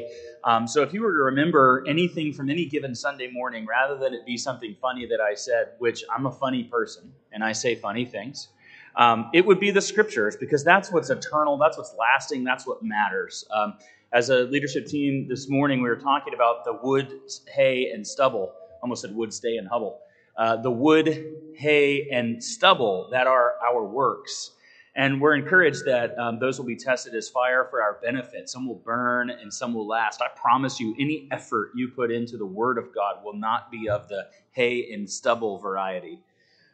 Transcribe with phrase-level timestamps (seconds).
[0.00, 0.10] today.
[0.44, 4.14] Um, so if you were to remember anything from any given Sunday morning, rather than
[4.14, 7.74] it be something funny that I said, which I'm a funny person and I say
[7.74, 8.48] funny things,
[8.96, 12.82] um, it would be the scriptures because that's what's eternal, that's what's lasting, that's what
[12.82, 13.44] matters.
[13.50, 13.74] Um,
[14.12, 18.52] as a leadership team this morning, we were talking about the wood, hay, and stubble.
[18.82, 20.00] Almost said wood, stay, and hubble.
[20.36, 24.50] Uh, the wood, hay, and stubble that are our works.
[24.94, 28.50] And we're encouraged that um, those will be tested as fire for our benefit.
[28.50, 30.20] Some will burn and some will last.
[30.20, 33.88] I promise you, any effort you put into the Word of God will not be
[33.88, 36.18] of the hay and stubble variety.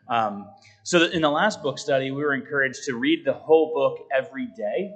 [0.09, 0.49] Um,
[0.83, 4.47] so, in the last book study, we were encouraged to read the whole book every
[4.57, 4.95] day.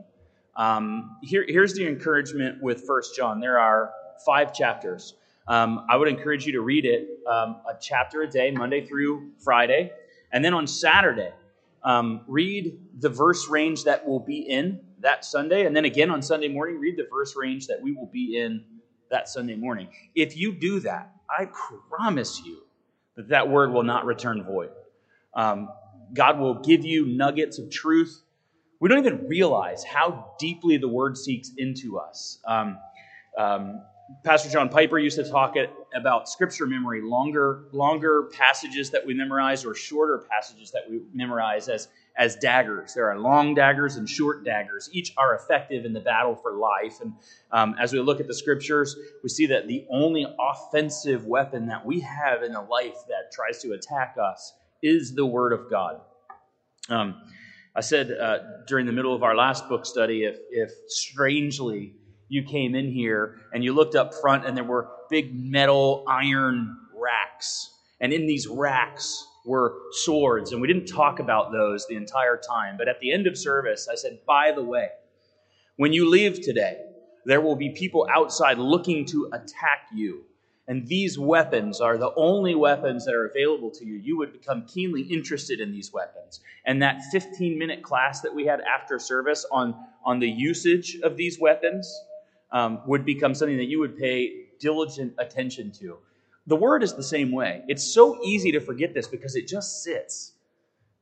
[0.56, 3.92] Um, here, here's the encouragement with First John there are
[4.26, 5.14] five chapters.
[5.46, 9.30] Um, I would encourage you to read it um, a chapter a day, Monday through
[9.38, 9.92] Friday.
[10.32, 11.32] And then on Saturday,
[11.84, 15.66] um, read the verse range that we'll be in that Sunday.
[15.66, 18.64] And then again on Sunday morning, read the verse range that we will be in
[19.10, 19.88] that Sunday morning.
[20.14, 21.48] If you do that, I
[21.90, 22.62] promise you
[23.16, 24.70] that that word will not return void.
[25.34, 25.68] Um,
[26.14, 28.22] God will give you nuggets of truth.
[28.80, 32.38] We don't even realize how deeply the word seeks into us.
[32.46, 32.78] Um,
[33.38, 33.82] um,
[34.24, 35.56] Pastor John Piper used to talk
[35.94, 41.68] about scripture memory, longer, longer passages that we memorize or shorter passages that we memorize
[41.68, 42.94] as, as daggers.
[42.94, 44.88] There are long daggers and short daggers.
[44.92, 47.00] Each are effective in the battle for life.
[47.00, 47.14] And
[47.50, 51.84] um, as we look at the scriptures, we see that the only offensive weapon that
[51.84, 56.00] we have in a life that tries to attack us is the Word of God.
[56.88, 57.22] Um,
[57.74, 61.94] I said uh, during the middle of our last book study, if, if strangely,
[62.32, 66.74] you came in here and you looked up front and there were big metal iron
[66.96, 67.74] racks.
[68.00, 70.52] And in these racks were swords.
[70.52, 72.78] And we didn't talk about those the entire time.
[72.78, 74.88] But at the end of service, I said, by the way,
[75.76, 76.78] when you leave today,
[77.26, 80.22] there will be people outside looking to attack you.
[80.68, 83.96] And these weapons are the only weapons that are available to you.
[83.96, 86.40] You would become keenly interested in these weapons.
[86.64, 91.18] And that 15 minute class that we had after service on, on the usage of
[91.18, 91.94] these weapons
[92.52, 95.98] um, would become something that you would pay diligent attention to.
[96.46, 97.62] The word is the same way.
[97.68, 100.32] It's so easy to forget this because it just sits.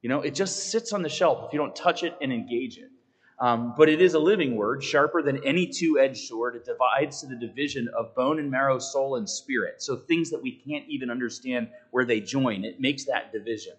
[0.02, 2.78] You know, it just sits on the shelf if you don't touch it and engage
[2.78, 2.90] it.
[3.38, 6.56] Um, but it is a living word, sharper than any two edged sword.
[6.56, 9.82] It divides to the division of bone and marrow, soul and spirit.
[9.82, 13.72] So things that we can't even understand where they join, it makes that division.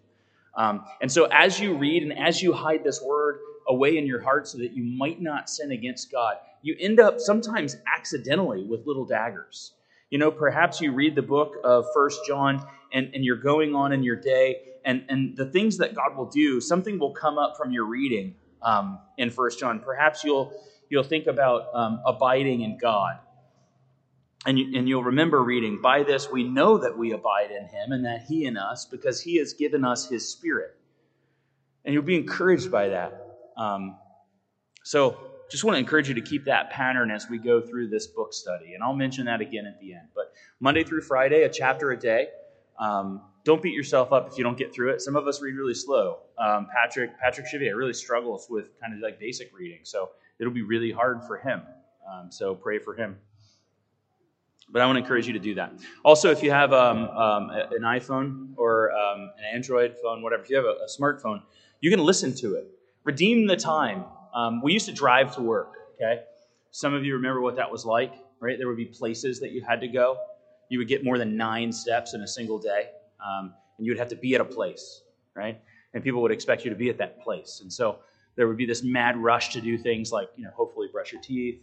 [0.56, 4.22] Um, and so as you read and as you hide this word away in your
[4.22, 8.86] heart so that you might not sin against God, you end up sometimes accidentally with
[8.86, 9.74] little daggers.
[10.10, 13.94] You know, perhaps you read the book of First John and, and you're going on
[13.94, 17.56] in your day, and, and the things that God will do, something will come up
[17.56, 19.80] from your reading um, in First John.
[19.80, 20.54] Perhaps you'll
[20.90, 23.18] you'll think about um, abiding in God.
[24.46, 27.92] And, you, and you'll remember reading, by this we know that we abide in him
[27.92, 30.76] and that he in us because he has given us his spirit.
[31.86, 33.21] And you'll be encouraged by that.
[33.58, 33.98] Um,
[34.84, 35.18] so
[35.50, 38.34] just want to encourage you to keep that pattern as we go through this book
[38.34, 38.74] study.
[38.74, 40.08] And I'll mention that again at the end.
[40.16, 42.28] But Monday through Friday, a chapter a day.
[42.80, 45.02] Um, don't beat yourself up if you don't get through it.
[45.02, 46.20] Some of us read really slow.
[46.38, 50.62] Um, Patrick Patrick Chevier really struggles with kind of like basic reading, so it'll be
[50.62, 51.62] really hard for him.
[52.10, 53.18] Um, so pray for him.
[54.70, 55.74] But I want to encourage you to do that.
[56.06, 60.50] Also, if you have um, um an iPhone or um, an Android phone, whatever, if
[60.50, 61.42] you have a, a smartphone,
[61.82, 62.68] you can listen to it.
[63.04, 66.22] Redeem the time um, we used to drive to work, okay?
[66.72, 68.58] Some of you remember what that was like, right?
[68.58, 70.18] There would be places that you had to go.
[70.70, 72.90] You would get more than nine steps in a single day,
[73.20, 75.02] um, and you would have to be at a place,
[75.36, 75.60] right?
[75.94, 77.60] And people would expect you to be at that place.
[77.62, 78.00] And so
[78.36, 81.22] there would be this mad rush to do things like, you know, hopefully brush your
[81.22, 81.60] teeth,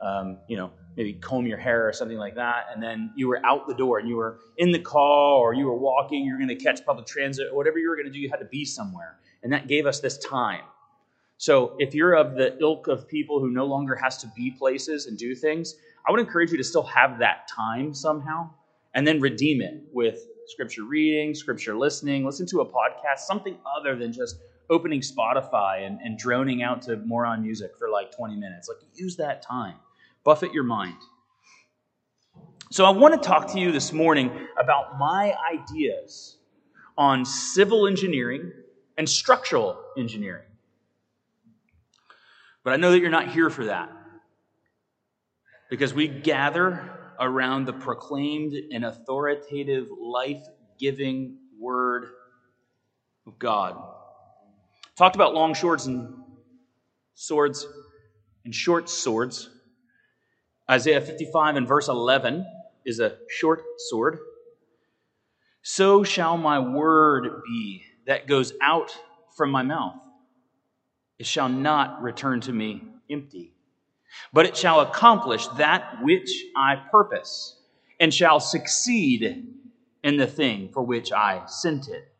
[0.00, 2.66] um, you know, maybe comb your hair or something like that.
[2.72, 5.66] And then you were out the door and you were in the car or you
[5.66, 8.12] were walking, you were going to catch public transit, or whatever you were going to
[8.12, 9.16] do, you had to be somewhere.
[9.42, 10.62] And that gave us this time
[11.42, 15.06] so if you're of the ilk of people who no longer has to be places
[15.06, 15.74] and do things,
[16.06, 18.50] I would encourage you to still have that time somehow
[18.94, 23.96] and then redeem it with scripture reading, scripture listening, listen to a podcast, something other
[23.96, 24.36] than just
[24.70, 28.68] opening Spotify and, and droning out to moron music for like 20 minutes.
[28.68, 29.74] Like use that time.
[30.22, 30.94] Buffet your mind.
[32.70, 34.30] So I want to talk to you this morning
[34.60, 36.36] about my ideas
[36.96, 38.52] on civil engineering
[38.96, 40.44] and structural engineering.
[42.64, 43.90] But I know that you're not here for that.
[45.70, 50.42] Because we gather around the proclaimed and authoritative, life
[50.78, 52.06] giving word
[53.26, 53.76] of God.
[54.96, 56.14] Talked about long swords and
[57.14, 57.66] swords
[58.44, 59.48] and short swords.
[60.70, 62.46] Isaiah 55 and verse 11
[62.84, 64.18] is a short sword.
[65.62, 68.96] So shall my word be that goes out
[69.36, 69.94] from my mouth.
[71.22, 73.52] It shall not return to me empty,
[74.32, 77.58] but it shall accomplish that which I purpose,
[78.00, 79.46] and shall succeed
[80.02, 82.12] in the thing for which I sent it.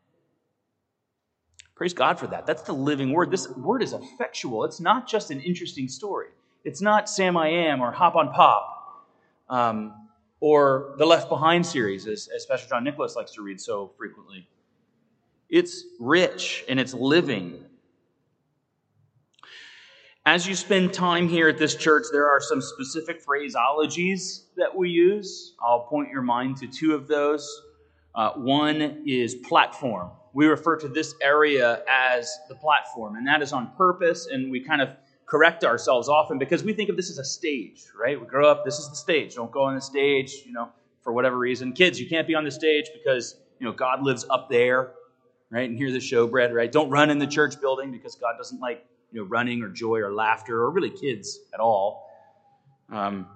[1.75, 2.45] Praise God for that.
[2.45, 3.29] That's the living word.
[3.29, 4.63] This word is effectual.
[4.63, 6.29] It's not just an interesting story.
[6.63, 9.05] It's not Sam I Am or Hop on Pop
[9.49, 10.07] um,
[10.39, 14.47] or the Left Behind series, as, as Pastor John Nicholas likes to read so frequently.
[15.49, 17.65] It's rich and it's living.
[20.25, 24.89] As you spend time here at this church, there are some specific phraseologies that we
[24.89, 25.53] use.
[25.61, 27.45] I'll point your mind to two of those.
[28.15, 30.11] Uh, one is platform.
[30.31, 34.61] We refer to this area as the platform, and that is on purpose, and we
[34.61, 34.91] kind of
[35.25, 38.17] correct ourselves often because we think of this as a stage, right?
[38.17, 39.35] We grow up, this is the stage.
[39.35, 40.69] Don't go on the stage, you know,
[41.01, 41.73] for whatever reason.
[41.73, 44.93] Kids, you can't be on the stage because, you know, God lives up there,
[45.49, 45.69] right?
[45.69, 46.71] And hear the showbread, right?
[46.71, 49.99] Don't run in the church building because God doesn't like you know, running or joy
[49.99, 52.09] or laughter or really kids at all.
[52.91, 53.27] Um,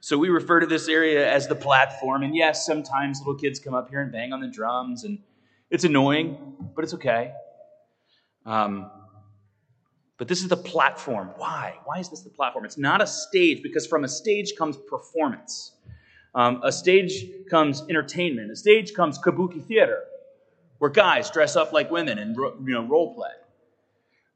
[0.00, 2.22] so we refer to this area as the platform.
[2.22, 5.18] And yes, sometimes little kids come up here and bang on the drums, and
[5.68, 6.38] it's annoying,
[6.74, 7.32] but it's okay.
[8.46, 8.90] Um,
[10.16, 11.30] but this is the platform.
[11.36, 11.78] Why?
[11.84, 12.64] Why is this the platform?
[12.64, 15.72] It's not a stage because from a stage comes performance.
[16.34, 18.50] Um, a stage comes entertainment.
[18.50, 20.04] A stage comes kabuki theater,
[20.78, 23.30] where guys dress up like women and you know role play.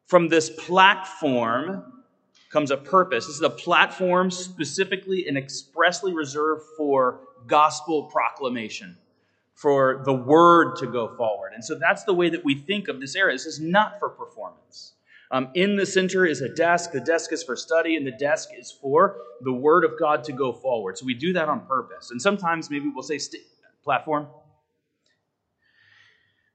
[0.06, 2.04] From this platform
[2.50, 3.26] comes a purpose.
[3.26, 8.96] This is a platform specifically and expressly reserved for gospel proclamation,
[9.54, 11.52] for the word to go forward.
[11.54, 13.34] And so that's the way that we think of this area.
[13.34, 14.92] This is not for performance.
[15.30, 16.92] Um, in the center is a desk.
[16.92, 20.32] The desk is for study, and the desk is for the word of God to
[20.32, 20.96] go forward.
[20.96, 22.10] So we do that on purpose.
[22.12, 23.42] And sometimes maybe we'll say st-
[23.82, 24.28] platform,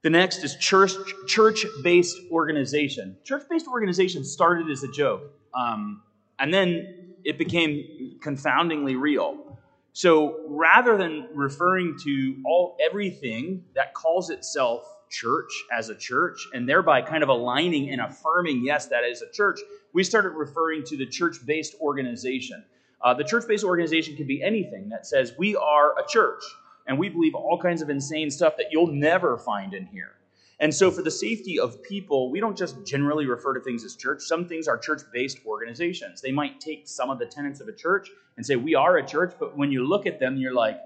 [0.01, 0.93] the next is church
[1.27, 3.17] church based organization.
[3.23, 5.23] Church based organization started as a joke,
[5.53, 6.01] um,
[6.39, 9.57] and then it became confoundingly real.
[9.91, 16.69] So rather than referring to all everything that calls itself church as a church, and
[16.69, 19.59] thereby kind of aligning and affirming, yes, that is a church,
[19.91, 22.63] we started referring to the church based organization.
[23.01, 26.43] Uh, the church based organization can be anything that says we are a church
[26.89, 30.15] and we believe all kinds of insane stuff that you'll never find in here.
[30.59, 33.95] And so, for the safety of people, we don't just generally refer to things as
[33.95, 34.23] church.
[34.23, 36.19] Some things are church based organizations.
[36.19, 39.05] They might take some of the tenets of a church and say, We are a
[39.05, 40.77] church, but when you look at them, you're like,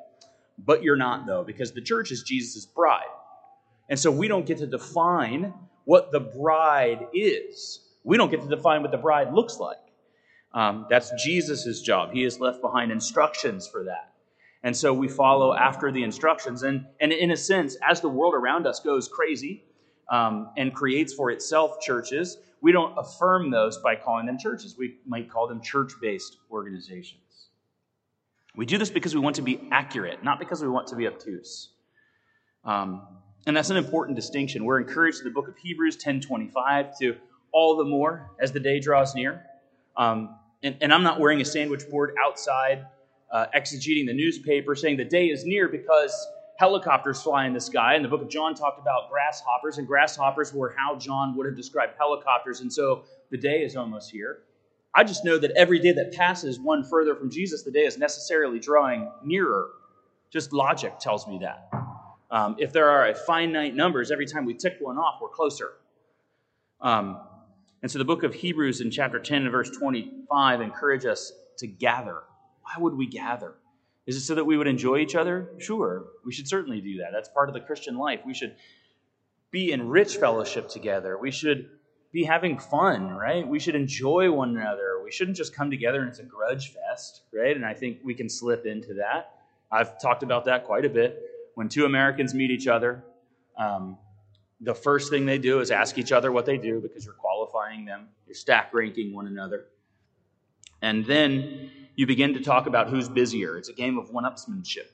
[0.59, 3.01] But you're not, though, because the church is Jesus' bride.
[3.89, 5.53] And so, we don't get to define
[5.85, 7.79] what the bride is.
[8.03, 9.77] We don't get to define what the bride looks like.
[10.53, 12.11] Um, that's Jesus' job.
[12.11, 14.12] He has left behind instructions for that.
[14.63, 16.63] And so we follow after the instructions.
[16.63, 19.63] And, and in a sense, as the world around us goes crazy
[20.09, 24.77] um, and creates for itself churches, we don't affirm those by calling them churches.
[24.77, 27.49] We might call them church based organizations.
[28.55, 31.07] We do this because we want to be accurate, not because we want to be
[31.07, 31.69] obtuse.
[32.63, 33.01] Um,
[33.45, 34.63] and that's an important distinction.
[34.63, 37.17] We're encouraged in the book of Hebrews 10:25 to
[37.51, 39.43] all the more as the day draws near.
[39.97, 42.85] Um, and, and, I'm not wearing a sandwich board outside
[43.33, 46.15] uh, exegeting the newspaper, saying the day is near because
[46.57, 47.95] helicopters fly in the sky.
[47.95, 51.55] And the book of John talked about grasshoppers, and grasshoppers were how John would have
[51.55, 52.61] described helicopters.
[52.61, 54.43] And so the day is almost here.
[54.95, 57.97] I just know that every day that passes one further from Jesus, the day is
[57.97, 59.69] necessarily drawing nearer.
[60.31, 61.69] Just logic tells me that.
[62.29, 65.71] Um, if there are a finite numbers, every time we tick one off, we're closer.
[66.81, 67.19] Um,
[67.81, 71.67] and so the book of Hebrews in chapter 10 and verse 25 encourage us to
[71.67, 72.21] gather
[72.63, 73.53] why would we gather?
[74.05, 75.49] Is it so that we would enjoy each other?
[75.59, 77.11] Sure, we should certainly do that.
[77.13, 78.21] That's part of the Christian life.
[78.25, 78.55] We should
[79.51, 81.17] be in rich fellowship together.
[81.17, 81.69] We should
[82.11, 83.47] be having fun, right?
[83.47, 85.01] We should enjoy one another.
[85.03, 87.55] We shouldn't just come together and it's a grudge fest, right?
[87.55, 89.35] And I think we can slip into that.
[89.71, 91.21] I've talked about that quite a bit.
[91.55, 93.03] When two Americans meet each other,
[93.57, 93.97] um,
[94.61, 97.85] the first thing they do is ask each other what they do because you're qualifying
[97.85, 99.65] them, you're stack ranking one another.
[100.81, 103.57] And then you begin to talk about who's busier.
[103.57, 104.87] It's a game of one upsmanship,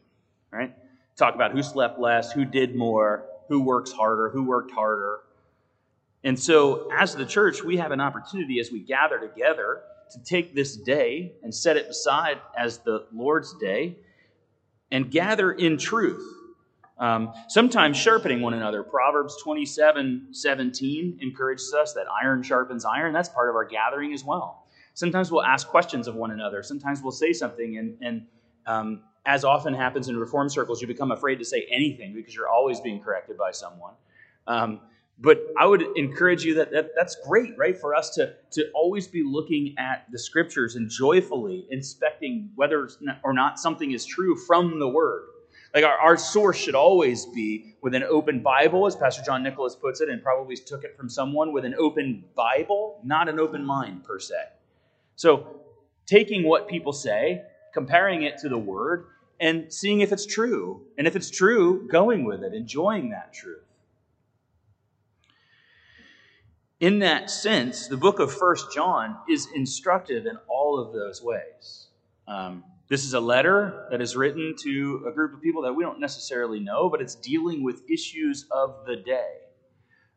[0.52, 0.76] right?
[1.16, 5.20] Talk about who slept less, who did more, who works harder, who worked harder.
[6.24, 10.54] And so, as the church, we have an opportunity as we gather together to take
[10.54, 13.96] this day and set it aside as the Lord's day
[14.92, 16.26] and gather in truth.
[16.98, 18.84] Um, sometimes sharpening one another.
[18.84, 23.14] Proverbs 27 17 encourages us that iron sharpens iron.
[23.14, 24.59] That's part of our gathering as well.
[25.00, 26.62] Sometimes we'll ask questions of one another.
[26.62, 28.28] Sometimes we'll say something, and, and
[28.66, 32.50] um, as often happens in reform circles, you become afraid to say anything because you're
[32.50, 33.94] always being corrected by someone.
[34.46, 34.82] Um,
[35.18, 37.80] but I would encourage you that, that that's great, right?
[37.80, 42.90] For us to, to always be looking at the scriptures and joyfully inspecting whether
[43.24, 45.28] or not something is true from the word.
[45.74, 49.78] Like our, our source should always be with an open Bible, as Pastor John Nicholas
[49.78, 53.66] puts it, and probably took it from someone with an open Bible, not an open
[53.66, 54.36] mind per se.
[55.20, 55.60] So
[56.06, 57.42] taking what people say,
[57.74, 59.08] comparing it to the word,
[59.38, 60.86] and seeing if it's true.
[60.98, 63.66] And if it's true, going with it, enjoying that truth.
[66.80, 71.88] In that sense, the book of First John is instructive in all of those ways.
[72.26, 75.84] Um, this is a letter that is written to a group of people that we
[75.84, 79.34] don't necessarily know, but it's dealing with issues of the day.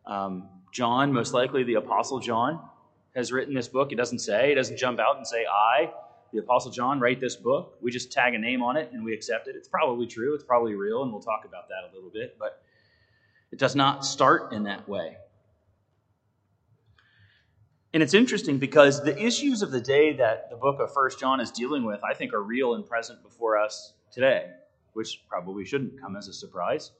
[0.06, 2.60] Um, John, most likely the Apostle John,
[3.14, 3.92] has written this book.
[3.92, 5.92] It doesn't say, it doesn't jump out and say, I,
[6.32, 7.76] the Apostle John, write this book.
[7.82, 9.56] We just tag a name on it and we accept it.
[9.56, 12.62] It's probably true, it's probably real, and we'll talk about that a little bit, but
[13.50, 15.16] it does not start in that way.
[17.94, 21.40] And it's interesting because the issues of the day that the book of First John
[21.40, 24.46] is dealing with, I think, are real and present before us today,
[24.94, 26.92] which probably shouldn't come as a surprise.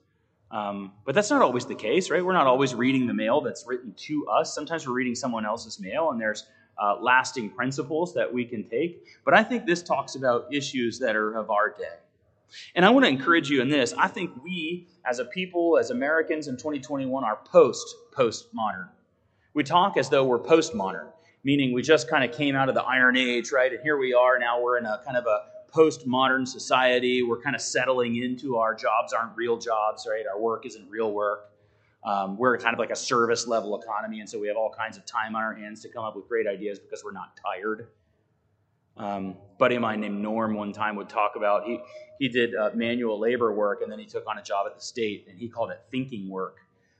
[0.53, 2.25] Um, but that's not always the case, right?
[2.25, 4.55] We're not always reading the mail that's written to us.
[4.55, 6.47] Sometimes we're reading someone else's mail, and there's
[6.79, 9.07] uh, lasting principles that we can take.
[9.25, 11.97] But I think this talks about issues that are of our day.
[12.75, 13.95] And I want to encourage you in this.
[13.97, 18.89] I think we, as a people, as Americans in 2021, are post postmodern.
[19.55, 21.09] We talk as though we're postmodern,
[21.45, 23.73] meaning we just kind of came out of the Iron Age, right?
[23.73, 25.45] And here we are now, we're in a kind of a
[25.75, 27.23] postmodern society.
[27.23, 30.25] We're kind of settling into our jobs aren't real jobs, right?
[30.33, 31.51] Our work isn't real work.
[32.05, 34.97] Um, we're kind of like a service level economy, and so we have all kinds
[34.97, 37.89] of time on our hands to come up with great ideas because we're not tired.
[38.97, 41.81] Um, buddy of mine named Norm one time would talk about he
[42.19, 44.83] he did uh, manual labor work, and then he took on a job at the
[44.83, 46.59] state, and he called it thinking work.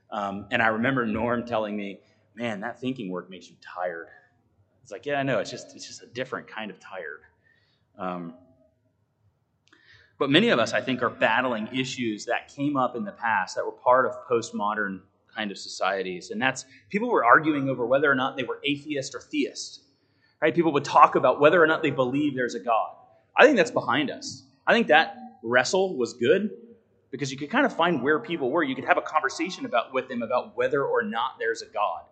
[0.09, 1.99] Um, and I remember Norm telling me,
[2.35, 4.07] man, that thinking work makes you tired.
[4.81, 5.39] It's like, yeah, I know.
[5.39, 7.21] It's just it's just a different kind of tired.
[7.97, 8.33] Um,
[10.23, 13.57] but many of us, I think, are battling issues that came up in the past
[13.57, 15.01] that were part of postmodern
[15.35, 19.15] kind of societies, and that's people were arguing over whether or not they were atheist
[19.15, 19.81] or theist.
[20.41, 20.55] Right?
[20.55, 22.95] People would talk about whether or not they believe there's a God.
[23.35, 24.45] I think that's behind us.
[24.65, 26.51] I think that wrestle was good
[27.11, 28.63] because you could kind of find where people were.
[28.63, 32.03] You could have a conversation about with them about whether or not there's a God.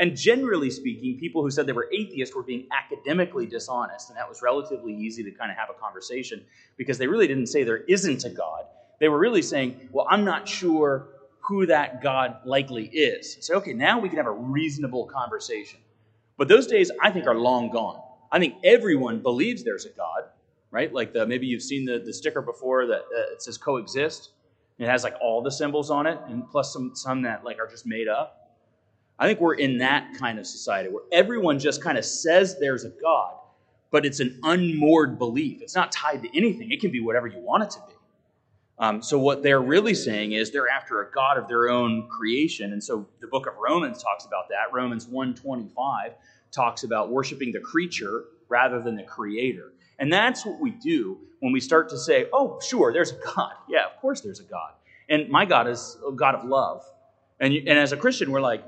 [0.00, 4.08] And generally speaking, people who said they were atheists were being academically dishonest.
[4.08, 6.42] And that was relatively easy to kind of have a conversation
[6.78, 8.64] because they really didn't say there isn't a God.
[8.98, 11.08] They were really saying, well, I'm not sure
[11.40, 13.36] who that God likely is.
[13.40, 15.80] So, okay, now we can have a reasonable conversation.
[16.38, 18.00] But those days, I think, are long gone.
[18.32, 20.22] I think everyone believes there's a God,
[20.70, 20.90] right?
[20.90, 24.30] Like the maybe you've seen the, the sticker before that uh, it says coexist.
[24.78, 27.66] It has like all the symbols on it, and plus some some that like are
[27.66, 28.39] just made up.
[29.20, 32.84] I think we're in that kind of society where everyone just kind of says there's
[32.84, 33.34] a God,
[33.90, 35.60] but it's an unmoored belief.
[35.60, 36.72] It's not tied to anything.
[36.72, 37.94] It can be whatever you want it to be.
[38.78, 42.72] Um, so what they're really saying is they're after a God of their own creation,
[42.72, 44.72] and so the book of Romans talks about that.
[44.72, 46.12] Romans 125
[46.50, 49.72] talks about worshiping the creature rather than the creator.
[49.98, 53.52] And that's what we do when we start to say, oh, sure, there's a God.
[53.68, 54.72] Yeah, of course there's a God.
[55.10, 56.82] And my God is a God of love.
[57.38, 58.64] And, and as a Christian, we're like,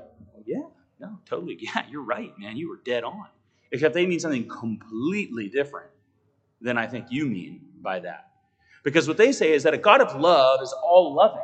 [1.03, 1.57] no, totally.
[1.59, 2.55] Yeah, you're right, man.
[2.55, 3.25] You were dead on.
[3.71, 5.89] Except they mean something completely different
[6.61, 8.29] than I think you mean by that.
[8.83, 11.41] Because what they say is that a God of love is all loving,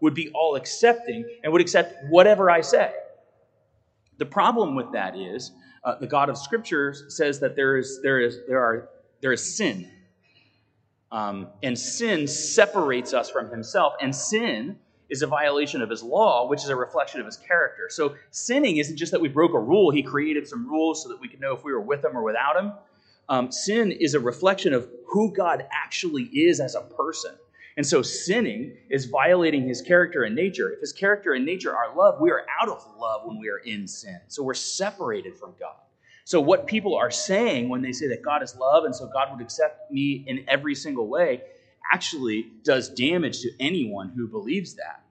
[0.00, 2.92] would be all accepting, and would accept whatever I say.
[4.18, 5.52] The problem with that is
[5.84, 8.88] uh, the God of Scripture says that there is, there is, there are,
[9.20, 9.90] there is sin.
[11.10, 13.94] Um, and sin separates us from Himself.
[14.00, 14.78] And sin
[15.12, 17.88] is a violation of his law, which is a reflection of his character.
[17.90, 21.20] So sinning isn't just that we broke a rule, he created some rules so that
[21.20, 22.72] we could know if we were with him or without him.
[23.28, 27.32] Um, sin is a reflection of who God actually is as a person.
[27.76, 30.72] And so sinning is violating his character and nature.
[30.72, 33.58] If his character and nature are love, we are out of love when we are
[33.58, 34.18] in sin.
[34.28, 35.76] So we're separated from God.
[36.24, 39.28] So what people are saying when they say that God is love and so God
[39.32, 41.42] would accept me in every single way
[41.92, 45.01] actually does damage to anyone who believes that.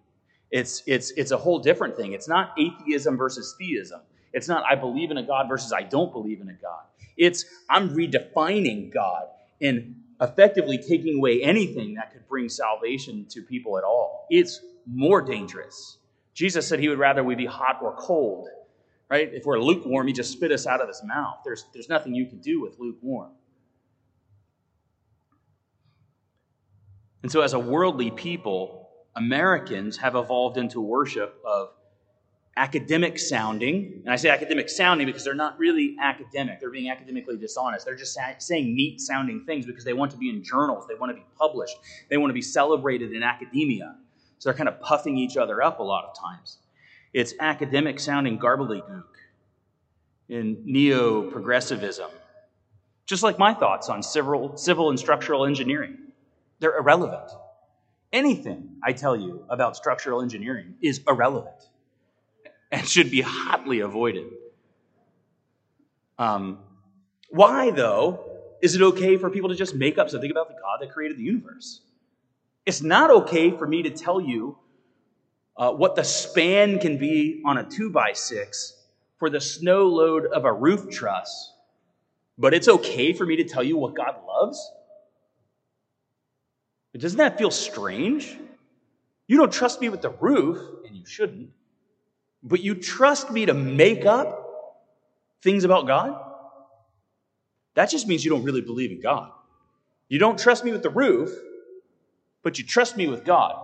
[0.51, 2.13] It's, it's, it's a whole different thing.
[2.13, 4.01] It's not atheism versus theism.
[4.33, 6.83] It's not I believe in a God versus I don't believe in a God.
[7.17, 9.27] It's I'm redefining God
[9.61, 14.27] and effectively taking away anything that could bring salvation to people at all.
[14.29, 15.97] It's more dangerous.
[16.33, 18.47] Jesus said he would rather we be hot or cold,
[19.09, 19.29] right?
[19.33, 21.39] If we're lukewarm, he just spit us out of his mouth.
[21.43, 23.31] There's, there's nothing you can do with lukewarm.
[27.23, 28.80] And so, as a worldly people,
[29.15, 31.69] Americans have evolved into worship of
[32.57, 34.01] academic sounding.
[34.03, 36.59] And I say academic sounding because they're not really academic.
[36.59, 37.85] They're being academically dishonest.
[37.85, 40.85] They're just saying neat sounding things because they want to be in journals.
[40.87, 41.77] They want to be published.
[42.09, 43.95] They want to be celebrated in academia.
[44.39, 46.57] So they're kind of puffing each other up a lot of times.
[47.13, 49.03] It's academic sounding gobbledygook
[50.29, 52.09] in neo progressivism.
[53.05, 55.97] Just like my thoughts on civil, civil and structural engineering,
[56.59, 57.29] they're irrelevant.
[58.13, 61.55] Anything I tell you about structural engineering is irrelevant
[62.71, 64.27] and should be hotly avoided.
[66.17, 66.59] Um,
[67.29, 68.19] why, though,
[68.61, 71.17] is it okay for people to just make up something about the God that created
[71.17, 71.81] the universe?
[72.65, 74.57] It's not okay for me to tell you
[75.57, 78.73] uh, what the span can be on a 2 by 6
[79.17, 81.53] for the snow load of a roof truss,
[82.37, 84.71] but it's okay for me to tell you what God loves?
[86.97, 88.37] Doesn't that feel strange?
[89.27, 91.49] You don't trust me with the roof, and you shouldn't,
[92.43, 94.37] but you trust me to make up
[95.41, 96.19] things about God?
[97.75, 99.31] That just means you don't really believe in God.
[100.09, 101.29] You don't trust me with the roof,
[102.43, 103.55] but you trust me with God,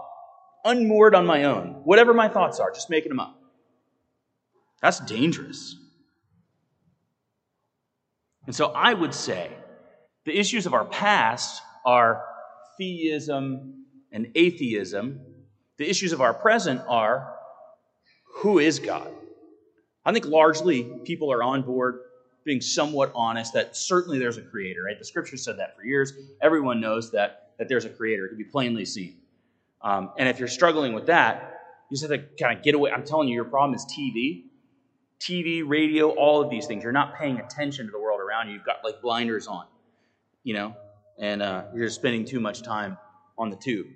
[0.64, 1.82] unmoored on my own.
[1.84, 3.38] Whatever my thoughts are, just making them up.
[4.82, 5.76] That's dangerous.
[8.46, 9.52] And so I would say
[10.24, 12.24] the issues of our past are
[12.78, 15.20] theism and atheism.
[15.78, 17.36] The issues of our present are
[18.24, 19.12] who is God?
[20.06, 22.00] I think largely people are on board
[22.46, 24.98] being somewhat honest that certainly there's a creator, right?
[24.98, 26.14] The scripture said that for years.
[26.42, 28.26] Everyone knows that, that there's a creator.
[28.26, 29.18] It can be plainly seen.
[29.82, 32.92] Um, and if you're struggling with that, you just have to kind of get away.
[32.92, 34.44] I'm telling you, your problem is TV.
[35.20, 36.84] TV, radio, all of these things.
[36.84, 38.54] You're not paying attention to the world around you.
[38.54, 39.66] You've got like blinders on,
[40.44, 40.76] you know,
[41.18, 42.98] and uh, you're spending too much time
[43.38, 43.88] on the tube.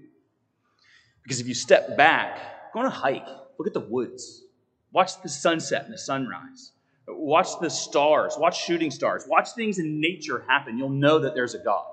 [1.24, 4.44] Because if you step back, go on a hike, look at the woods,
[4.92, 6.72] watch the sunset and the sunrise,
[7.08, 10.78] watch the stars, watch shooting stars, watch things in nature happen.
[10.78, 11.86] You'll know that there's a God.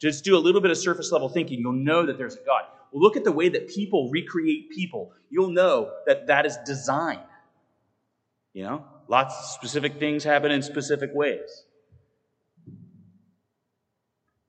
[0.00, 1.60] Just do a little bit of surface level thinking.
[1.60, 2.64] You'll know that there's a God.
[2.92, 5.12] Look at the way that people recreate people.
[5.30, 7.20] You'll know that that is design.
[8.52, 11.64] You know, lots of specific things happen in specific ways.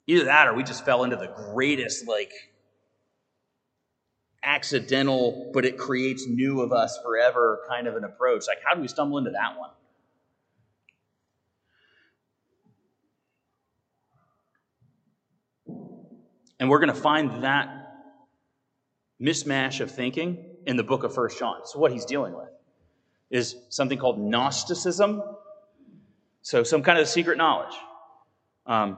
[0.08, 2.32] Either that or we just fell into the greatest, like,
[4.44, 8.46] accidental, but it creates new of us forever kind of an approach.
[8.48, 9.72] Like, how do we stumble into that one?
[16.60, 17.70] And we're going to find that
[19.22, 21.62] mismatch of thinking in the book of First John.
[21.66, 22.50] So, what he's dealing with
[23.30, 25.22] is something called Gnosticism.
[26.42, 27.76] So, some kind of secret knowledge,
[28.66, 28.98] um,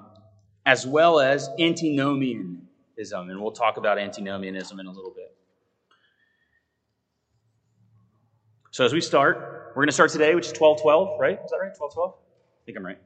[0.68, 2.62] as well as antinomianism.
[3.30, 5.36] And we'll talk about antinomianism in a little bit.
[8.70, 11.40] So, as we start, we're going to start today, which is 1212, right?
[11.44, 11.74] Is that right?
[11.76, 12.14] 1212?
[12.14, 13.00] I think I'm right.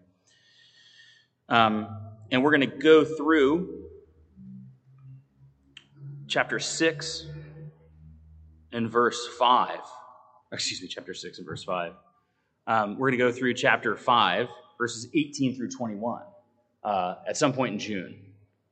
[1.47, 1.87] Um,
[2.31, 3.85] and we're going to go through
[6.27, 7.25] chapter 6
[8.73, 9.79] and verse 5
[10.51, 11.93] excuse me, chapter 6 and verse 5.
[12.67, 14.47] Um, we're going to go through chapter 5,
[14.77, 16.21] verses 18 through 21,
[16.83, 18.15] uh, at some point in June.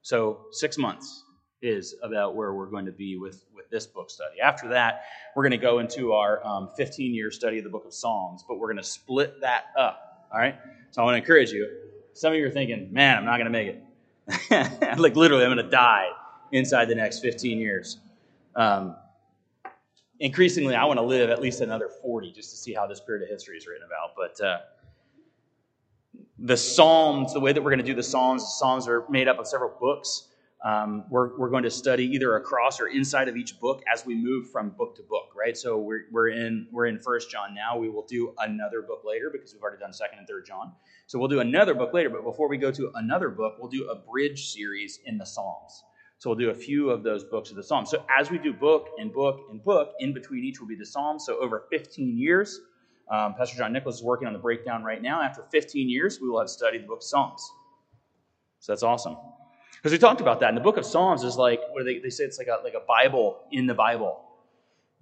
[0.01, 1.23] So, six months
[1.61, 4.39] is about where we're going to be with, with this book study.
[4.41, 5.03] After that,
[5.35, 6.41] we're going to go into our
[6.77, 9.65] 15 um, year study of the book of Psalms, but we're going to split that
[9.77, 10.27] up.
[10.31, 10.55] All right?
[10.91, 11.69] So, I want to encourage you.
[12.13, 14.97] Some of you are thinking, man, I'm not going to make it.
[14.99, 16.09] like, literally, I'm going to die
[16.51, 17.99] inside the next 15 years.
[18.55, 18.95] Um,
[20.19, 23.23] increasingly, I want to live at least another 40 just to see how this period
[23.23, 24.15] of history is written about.
[24.15, 24.59] But uh,
[26.41, 29.27] the Psalms, the way that we're going to do the Psalms, the Psalms are made
[29.27, 30.27] up of several books.
[30.63, 34.15] Um, we're, we're going to study either across or inside of each book as we
[34.15, 35.55] move from book to book, right?
[35.55, 37.77] So we're, we're in we're in First John now.
[37.77, 40.73] We will do another book later because we've already done Second and Third John.
[41.07, 42.09] So we'll do another book later.
[42.09, 45.83] But before we go to another book, we'll do a bridge series in the Psalms.
[46.17, 47.89] So we'll do a few of those books of the Psalms.
[47.89, 50.85] So as we do book and book and book, in between each will be the
[50.85, 51.25] Psalms.
[51.25, 52.59] So over 15 years,
[53.09, 55.21] um, Pastor John Nicholas is working on the breakdown right now.
[55.21, 57.51] After 15 years, we will have studied the book of Psalms.
[58.59, 59.17] So that's awesome.
[59.75, 60.49] Because we talked about that.
[60.49, 62.73] And the book of Psalms is like, do they, they say it's like a, like
[62.73, 64.21] a Bible in the Bible.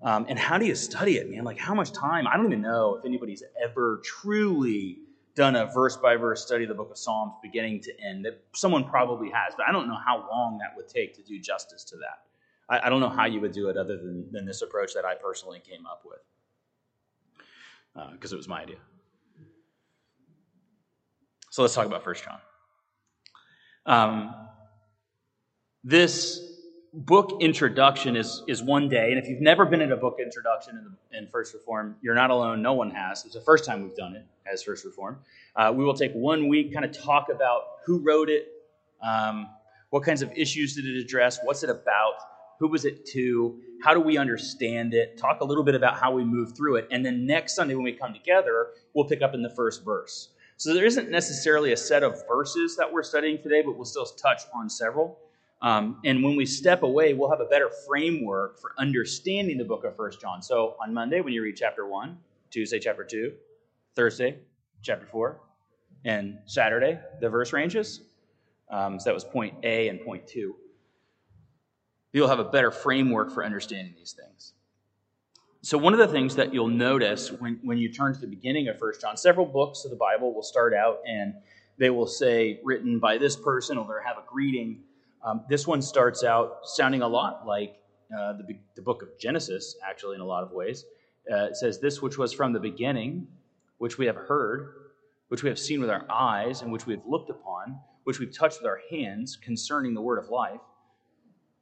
[0.02, 1.44] Um, and how do you study it, man?
[1.44, 2.28] Like, how much time?
[2.28, 5.00] I don't even know if anybody's ever truly
[5.34, 8.24] done a verse by verse study of the book of Psalms beginning to end.
[8.26, 11.40] That someone probably has, but I don't know how long that would take to do
[11.40, 12.24] justice to that.
[12.70, 15.06] I, I don't know how you would do it other than, than this approach that
[15.06, 16.20] I personally came up with.
[18.12, 18.78] Because uh, it was my idea.
[21.50, 22.40] So let's talk about First John.
[23.86, 24.36] Um,
[25.84, 26.40] this
[26.94, 30.78] book introduction is, is one day, and if you've never been in a book introduction
[30.78, 32.62] in, the, in First Reform, you're not alone.
[32.62, 33.26] No one has.
[33.26, 35.20] It's the first time we've done it as First Reform.
[35.56, 38.48] Uh, we will take one week, kind of talk about who wrote it,
[39.02, 39.48] um,
[39.90, 42.16] what kinds of issues did it address, what's it about,
[42.60, 46.12] who was it to, how do we understand it, talk a little bit about how
[46.12, 49.34] we move through it, and then next Sunday when we come together, we'll pick up
[49.34, 50.30] in the first verse.
[50.58, 54.06] So there isn't necessarily a set of verses that we're studying today, but we'll still
[54.06, 55.20] touch on several.
[55.62, 59.84] Um, and when we step away, we'll have a better framework for understanding the book
[59.84, 60.42] of First John.
[60.42, 62.18] So on Monday, when you read chapter 1,
[62.50, 63.34] Tuesday, chapter 2,
[63.96, 64.38] Thursday,
[64.82, 65.40] chapter 4,
[66.06, 68.02] and Saturday, the verse ranges.
[68.70, 70.56] Um, so that was point A and point 2.
[72.18, 74.54] You'll have a better framework for understanding these things.
[75.62, 78.70] So, one of the things that you'll notice when, when you turn to the beginning
[78.70, 81.36] of First John, several books of the Bible will start out and
[81.78, 84.80] they will say, written by this person, or they'll have a greeting.
[85.24, 87.76] Um, this one starts out sounding a lot like
[88.12, 90.86] uh, the, the book of Genesis, actually, in a lot of ways.
[91.32, 93.28] Uh, it says, This which was from the beginning,
[93.78, 94.74] which we have heard,
[95.28, 98.36] which we have seen with our eyes, and which we have looked upon, which we've
[98.36, 100.62] touched with our hands concerning the word of life,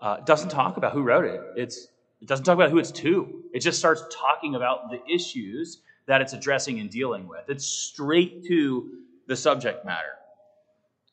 [0.01, 1.41] uh, doesn't talk about who wrote it.
[1.55, 1.87] It's
[2.21, 3.43] it doesn't talk about who it's to.
[3.53, 7.49] It just starts talking about the issues that it's addressing and dealing with.
[7.49, 8.89] It's straight to
[9.27, 10.15] the subject matter.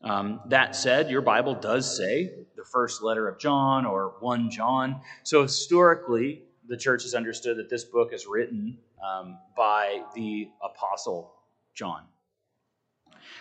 [0.02, 5.00] Um, that said, your Bible does say the first letter of John or 1 John.
[5.22, 11.32] So historically, the church has understood that this book is written um, by the Apostle
[11.74, 12.02] John.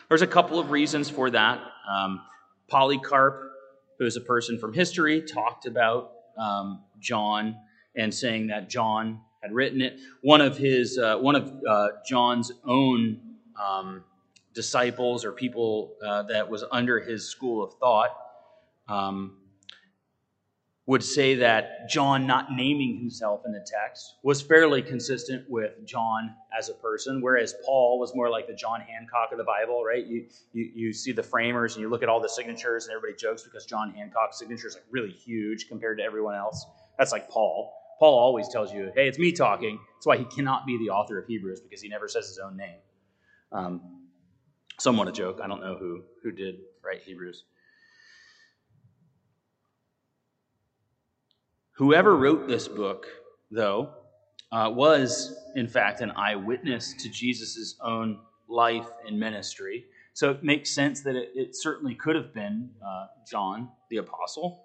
[0.08, 1.62] There's a couple of reasons for that.
[1.90, 2.22] Um,
[2.68, 3.51] Polycarp,
[4.02, 7.56] who is a person from history, talked about um, John
[7.96, 10.00] and saying that John had written it.
[10.24, 13.20] One of his, uh, one of uh, John's own
[13.64, 14.04] um,
[14.56, 18.10] disciples or people uh, that was under his school of thought
[18.88, 19.38] um,
[20.88, 26.34] would say that John not naming himself in the text was fairly consistent with John
[26.58, 30.06] as a person, whereas Paul was more like the John Hancock of the Bible, right?
[30.06, 33.16] You, you, you see the framers and you look at all the signatures, and everybody
[33.16, 36.66] jokes because John Hancock's signature is like really huge compared to everyone else.
[36.98, 37.74] That's like Paul.
[38.00, 39.80] Paul always tells you, hey, it's me talking.
[39.96, 42.58] That's why he cannot be the author of Hebrews because he never says his own
[42.58, 42.80] name.
[43.52, 43.82] Um,
[44.80, 45.40] somewhat a joke.
[45.44, 47.44] I don't know who, who did write Hebrews.
[51.82, 53.08] Whoever wrote this book,
[53.50, 53.90] though,
[54.52, 59.86] uh, was in fact an eyewitness to Jesus' own life and ministry.
[60.14, 64.64] So it makes sense that it, it certainly could have been uh, John the Apostle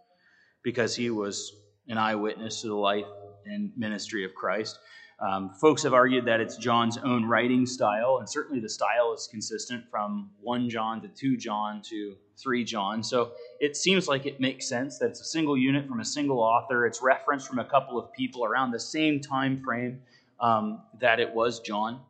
[0.62, 1.54] because he was
[1.88, 3.06] an eyewitness to the life
[3.46, 4.78] and ministry of Christ.
[5.18, 9.26] Um, folks have argued that it's John's own writing style, and certainly the style is
[9.30, 13.02] consistent from 1 John to 2 John to 3 John.
[13.02, 16.40] So it seems like it makes sense that it's a single unit from a single
[16.40, 16.84] author.
[16.84, 20.02] It's referenced from a couple of people around the same time frame
[20.38, 22.00] um, that it was John.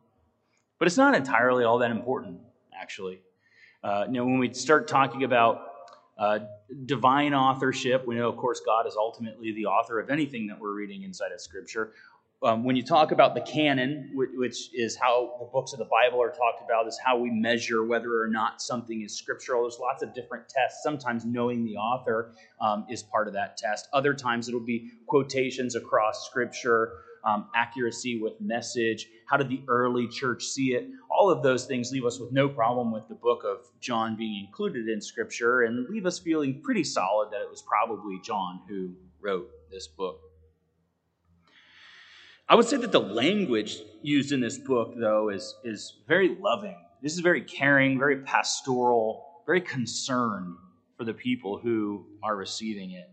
[0.77, 2.41] But it's not entirely all that important,
[2.77, 3.21] actually.
[3.83, 5.61] Uh, you know, when we start talking about
[6.19, 6.39] uh,
[6.85, 10.73] divine authorship, we know, of course, God is ultimately the author of anything that we're
[10.73, 11.93] reading inside of Scripture
[12.43, 16.21] um, when you talk about the canon, which is how the books of the Bible
[16.21, 19.63] are talked about, is how we measure whether or not something is scriptural.
[19.63, 20.83] There's lots of different tests.
[20.83, 23.87] Sometimes knowing the author um, is part of that test.
[23.91, 26.91] Other times it'll be quotations across scripture,
[27.25, 29.07] um, accuracy with message.
[29.27, 30.87] How did the early church see it?
[31.09, 34.45] All of those things leave us with no problem with the book of John being
[34.45, 38.93] included in scripture and leave us feeling pretty solid that it was probably John who
[39.21, 40.26] wrote this book.
[42.49, 46.77] I would say that the language used in this book, though, is, is very loving.
[47.01, 50.55] This is very caring, very pastoral, very concerned
[50.97, 53.09] for the people who are receiving it.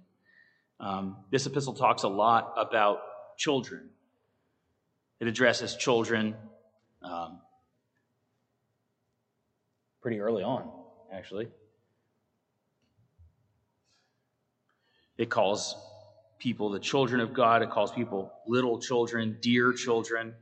[0.79, 3.01] Um, this epistle talks a lot about
[3.37, 3.91] children.
[5.19, 6.37] It addresses children
[7.03, 7.41] um,
[10.01, 10.71] pretty early on,
[11.13, 11.49] actually.
[15.19, 15.77] It calls
[16.45, 17.63] people the children of God.
[17.63, 20.35] It calls people little children, dear children.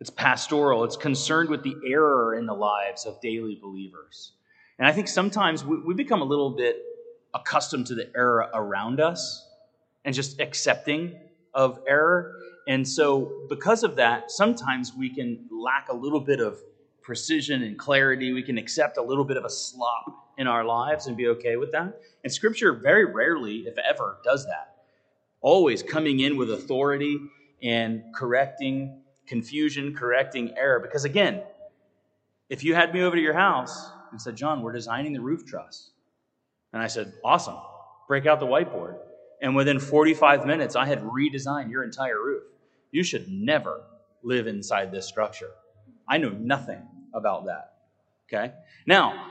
[0.00, 4.32] It's pastoral, it's concerned with the error in the lives of daily believers.
[4.78, 6.76] And I think sometimes we, we become a little bit
[7.32, 9.48] accustomed to the error around us
[10.04, 11.16] and just accepting
[11.54, 12.34] of error.
[12.66, 16.58] And so, because of that, sometimes we can lack a little bit of
[17.00, 18.32] precision and clarity.
[18.32, 20.04] We can accept a little bit of a slop
[20.36, 21.94] in our lives and be okay with that.
[22.24, 24.75] And Scripture very rarely, if ever, does that
[25.46, 27.20] always coming in with authority
[27.62, 30.80] and correcting confusion, correcting error.
[30.80, 31.40] Because again,
[32.50, 35.46] if you had me over to your house and said, John, we're designing the roof
[35.46, 35.92] truss,
[36.72, 37.58] and I said, awesome,
[38.08, 38.96] break out the whiteboard.
[39.40, 42.42] And within 45 minutes, I had redesigned your entire roof.
[42.90, 43.82] You should never
[44.24, 45.50] live inside this structure.
[46.08, 46.82] I know nothing
[47.14, 47.74] about that.
[48.28, 48.52] Okay?
[48.84, 49.30] Now,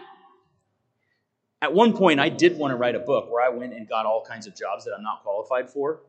[1.66, 4.06] at one point, I did want to write a book where I went and got
[4.06, 6.02] all kinds of jobs that I'm not qualified for.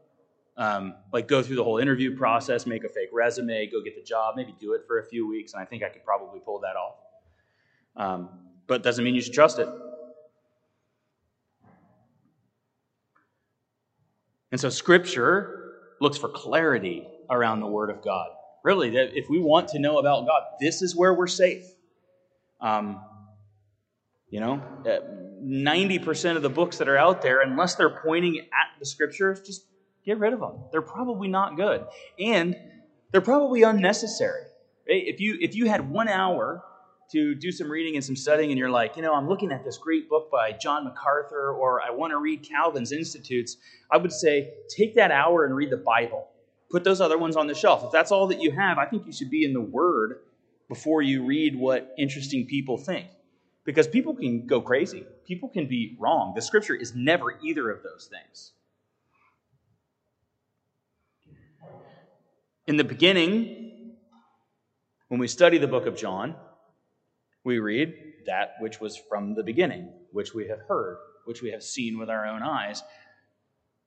[0.59, 4.03] Um, like go through the whole interview process, make a fake resume, go get the
[4.03, 6.61] job, maybe do it for a few weeks, and I think I could probably pull
[6.61, 6.97] that off.
[7.97, 8.29] Um,
[8.67, 9.69] but doesn't mean you should trust it.
[14.53, 18.29] And so Scripture looks for clarity around the Word of God.
[18.63, 21.65] Really, if we want to know about God, this is where we're safe.
[22.61, 23.01] Um,
[24.31, 24.63] you know,
[25.45, 29.41] 90% uh, of the books that are out there, unless they're pointing at the Scriptures,
[29.41, 29.67] just
[30.05, 30.65] get rid of them.
[30.73, 31.85] They're probably not good.
[32.19, 32.57] And
[33.13, 34.43] they're probably unnecessary.
[34.89, 35.05] Right?
[35.07, 36.63] If you, if you had one hour
[37.13, 39.65] to do some reading and some studying, and you're like, you know, I'm looking at
[39.65, 43.57] this great book by John MacArthur, or I want to read Calvin's Institutes,
[43.93, 46.29] I would say take that hour and read the Bible.
[46.69, 47.85] Put those other ones on the shelf.
[47.85, 50.19] If that's all that you have, I think you should be in the Word
[50.69, 53.07] before you read what interesting people think.
[53.67, 56.33] Because people can go crazy, people can be wrong.
[56.35, 58.53] The Scripture is never either of those things.
[62.69, 63.97] In the beginning,
[65.09, 66.37] when we study the book of John,
[67.45, 67.93] we read
[68.27, 72.09] that which was from the beginning, which we have heard, which we have seen with
[72.09, 72.83] our own eyes.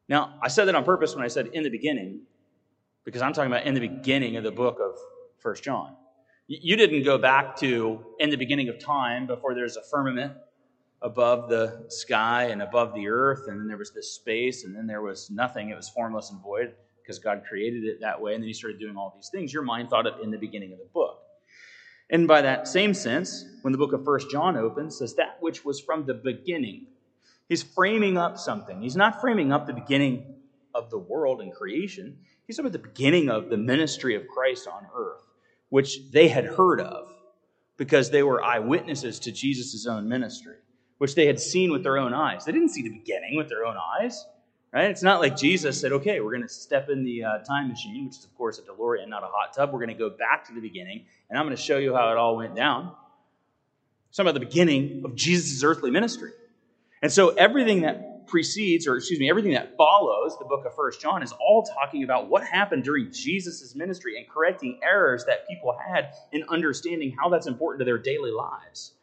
[0.10, 2.22] Now, I said that on purpose when I said in the beginning,
[3.06, 4.98] because I'm talking about in the beginning of the book of
[5.38, 5.96] First John.
[6.52, 10.34] You didn't go back to in the beginning of time before there's a firmament
[11.00, 14.88] above the sky and above the earth, and then there was this space, and then
[14.88, 15.70] there was nothing.
[15.70, 18.80] It was formless and void because God created it that way, and then He started
[18.80, 19.54] doing all these things.
[19.54, 21.20] Your mind thought of in the beginning of the book.
[22.10, 25.64] And by that same sense, when the book of First John opens, says that which
[25.64, 26.88] was from the beginning.
[27.48, 28.82] He's framing up something.
[28.82, 30.34] He's not framing up the beginning
[30.74, 32.18] of the world and creation.
[32.48, 35.22] He's talking about the beginning of the ministry of Christ on earth,
[35.70, 37.10] which they had heard of
[37.78, 40.58] because they were eyewitnesses to Jesus' own ministry,
[40.98, 42.46] which they had seen with their own eyes.
[42.46, 44.26] They didn't see the beginning with their own eyes.
[44.72, 44.92] Right?
[44.92, 48.06] It's not like Jesus said, okay, we're going to step in the uh, time machine,
[48.06, 49.72] which is, of course, a DeLorean, not a hot tub.
[49.74, 52.12] We're going to go back to the beginning, and I'm going to show you how
[52.12, 52.94] it all went down.
[54.12, 56.32] Some of the beginning of Jesus' earthly ministry.
[57.02, 61.02] And so everything that precedes, or excuse me, everything that follows the book of First
[61.02, 65.78] John is all talking about what happened during Jesus' ministry and correcting errors that people
[65.78, 68.94] had in understanding how that's important to their daily lives.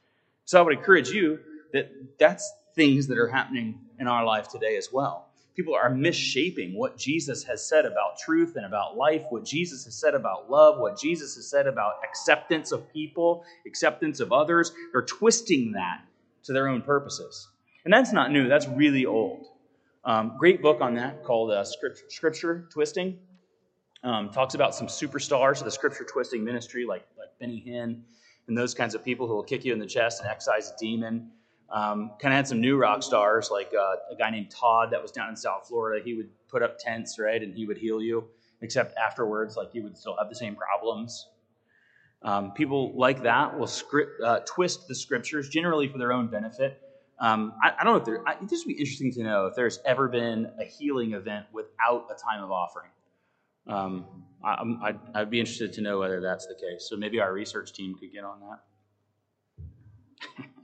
[0.44, 1.40] So I would encourage you
[1.72, 6.74] that that's things that are happening in our life today as well people are misshaping
[6.74, 10.78] what Jesus has said about truth and about life, what Jesus has said about love,
[10.78, 14.70] what Jesus has said about acceptance of people, acceptance of others.
[14.92, 16.02] They're twisting that
[16.44, 17.48] to their own purposes.
[17.86, 19.46] And that's not new, that's really old.
[20.04, 21.62] Um, great book on that called uh,
[22.08, 23.16] Scripture, Twisting.
[24.02, 28.02] Um, talks about some superstars of the Scripture twisting ministry, like, like Benny Hinn
[28.48, 30.78] and those kinds of people who will kick you in the chest and excise a
[30.80, 31.30] demon.
[31.70, 35.00] Um, kind of had some new rock stars, like uh, a guy named Todd that
[35.00, 36.04] was down in South Florida.
[36.04, 38.24] He would put up tents, right, and he would heal you,
[38.62, 41.28] except afterwards, like you would still have the same problems.
[42.22, 46.82] Um, people like that will script, uh, twist the scriptures, generally for their own benefit.
[47.18, 48.28] Um, I, I, don't know if there.
[48.28, 52.08] I, this would be interesting to know if there's ever been a healing event without
[52.10, 52.90] a time of offering.
[53.66, 54.04] Um,
[54.44, 56.86] I, would be interested to know whether that's the case.
[56.88, 58.60] So maybe our research team could get on that.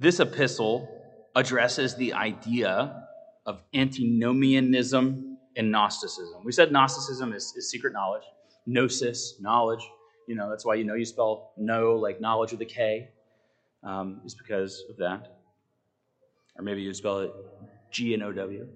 [0.00, 0.88] This epistle
[1.36, 3.04] addresses the idea
[3.44, 6.42] of antinomianism and Gnosticism.
[6.42, 8.22] We said Gnosticism is, is secret knowledge,
[8.66, 9.86] gnosis, knowledge.
[10.30, 13.08] You know, that's why you know you spell know like knowledge with a K,
[13.82, 15.26] um, is because of that.
[16.56, 17.32] Or maybe you spell it
[17.90, 18.68] G N O W.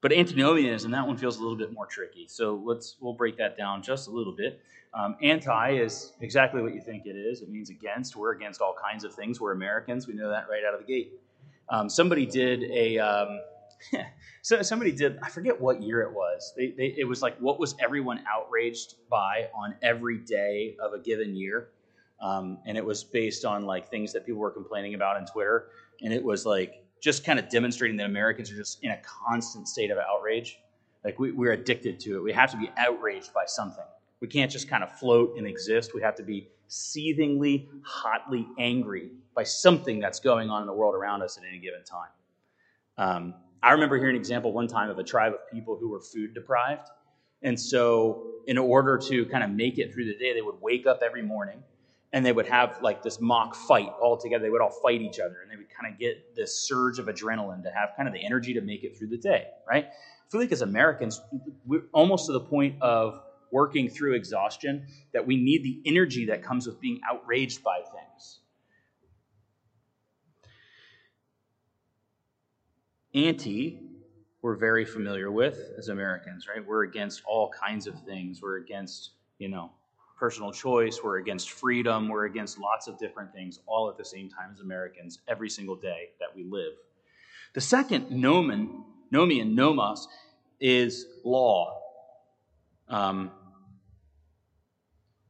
[0.00, 2.26] But antinomianism, that one feels a little bit more tricky.
[2.26, 4.62] So let's we'll break that down just a little bit.
[4.94, 7.42] Um, anti is exactly what you think it is.
[7.42, 8.16] It means against.
[8.16, 9.42] We're against all kinds of things.
[9.42, 10.06] We're Americans.
[10.06, 11.12] We know that right out of the gate.
[11.68, 12.96] Um, somebody did a.
[12.96, 13.40] Um,
[14.42, 15.18] so somebody did.
[15.22, 16.52] I forget what year it was.
[16.56, 20.98] They, they, it was like what was everyone outraged by on every day of a
[20.98, 21.68] given year,
[22.20, 25.68] um, and it was based on like things that people were complaining about on Twitter,
[26.02, 29.66] and it was like just kind of demonstrating that Americans are just in a constant
[29.66, 30.58] state of outrage.
[31.04, 32.22] Like we, we're addicted to it.
[32.22, 33.84] We have to be outraged by something.
[34.20, 35.94] We can't just kind of float and exist.
[35.94, 40.94] We have to be seethingly, hotly angry by something that's going on in the world
[40.94, 42.10] around us at any given time.
[42.98, 46.00] Um, I remember hearing an example one time of a tribe of people who were
[46.00, 46.88] food deprived.
[47.42, 50.86] And so, in order to kind of make it through the day, they would wake
[50.86, 51.62] up every morning
[52.12, 54.42] and they would have like this mock fight all together.
[54.42, 57.06] They would all fight each other and they would kind of get this surge of
[57.06, 59.86] adrenaline to have kind of the energy to make it through the day, right?
[59.86, 61.20] I feel like as Americans,
[61.66, 63.20] we're almost to the point of
[63.52, 68.39] working through exhaustion that we need the energy that comes with being outraged by things.
[73.14, 73.80] Anti,
[74.42, 76.64] we're very familiar with as Americans, right?
[76.66, 78.40] We're against all kinds of things.
[78.40, 79.70] We're against, you know,
[80.18, 81.00] personal choice.
[81.02, 82.08] We're against freedom.
[82.08, 85.76] We're against lots of different things all at the same time as Americans every single
[85.76, 86.74] day that we live.
[87.54, 90.06] The second nomen, nomian, nomos,
[90.60, 91.80] is law.
[92.88, 93.32] Um,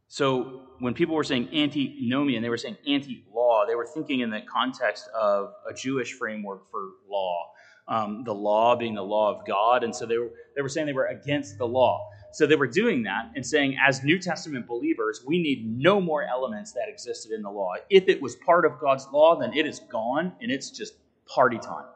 [0.08, 3.64] so when people were saying antinomian, they were saying anti-law.
[3.66, 7.52] They were thinking in the context of a Jewish framework for law,
[7.90, 10.86] um, the law being the law of God, and so they were they were saying
[10.86, 12.08] they were against the law.
[12.32, 16.22] So they were doing that and saying, as New Testament believers, we need no more
[16.22, 17.74] elements that existed in the law.
[17.90, 20.94] If it was part of God's law, then it is gone and it's just
[21.26, 21.86] party time.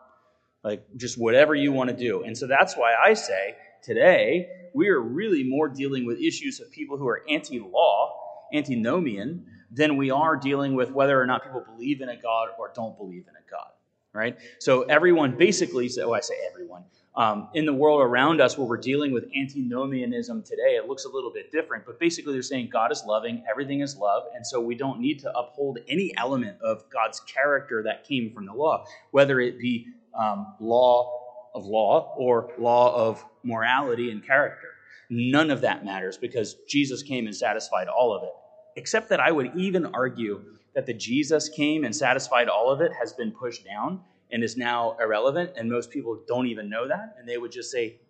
[0.65, 2.25] Like just whatever you want to do.
[2.25, 6.71] And so that's why I say today we are really more dealing with issues of
[6.73, 8.13] people who are anti law,
[8.53, 12.73] antinomian, than we are dealing with whether or not people believe in a God or
[12.75, 13.71] don't believe in a God.
[14.15, 14.39] Right?
[14.61, 16.85] So everyone basically, so I say everyone,
[17.17, 21.09] um, in the world around us where we're dealing with antinomianism today, it looks a
[21.09, 21.85] little bit different.
[21.85, 25.21] But basically, they're saying God is loving, everything is love, and so we don't need
[25.21, 29.87] to uphold any element of God's character that came from the law, whether it be
[30.17, 31.21] um, law
[31.55, 34.69] of law or law of morality and character.
[35.09, 38.33] None of that matters because Jesus came and satisfied all of it.
[38.77, 40.43] Except that I would even argue
[40.75, 44.57] that the Jesus came and satisfied all of it has been pushed down and is
[44.57, 48.01] now irrelevant, and most people don't even know that, and they would just say,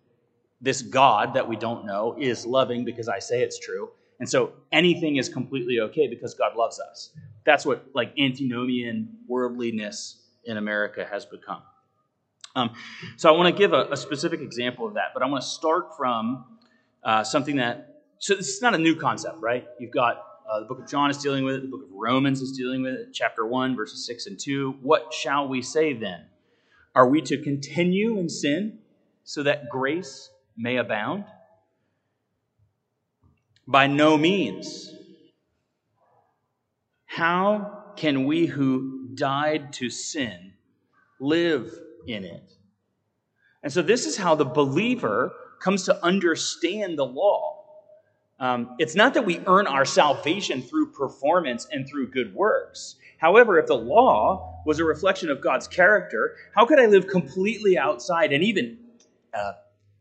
[0.61, 3.89] This God that we don't know is loving because I say it's true.
[4.19, 7.11] And so anything is completely okay because God loves us.
[7.45, 11.61] That's what like antinomian worldliness in America has become.
[12.55, 12.71] Um,
[13.17, 15.47] so I want to give a, a, specific example of that, but I want to
[15.47, 16.45] start from
[17.03, 19.67] uh, something that, so this is not a new concept, right?
[19.77, 21.61] You've got uh, the book of John is dealing with it.
[21.63, 23.07] The book of Romans is dealing with it.
[23.13, 24.77] Chapter 1, verses 6 and 2.
[24.81, 26.25] What shall we say then?
[26.93, 28.79] Are we to continue in sin
[29.23, 31.25] so that grace may abound?
[33.67, 34.91] By no means.
[37.05, 40.53] How can we who died to sin
[41.19, 41.73] live
[42.07, 42.53] in it?
[43.63, 47.54] And so, this is how the believer comes to understand the law.
[48.39, 52.95] Um, it's not that we earn our salvation through performance and through good works.
[53.17, 57.77] However, if the law was a reflection of God's character, how could I live completely
[57.77, 58.77] outside and even
[59.33, 59.53] uh,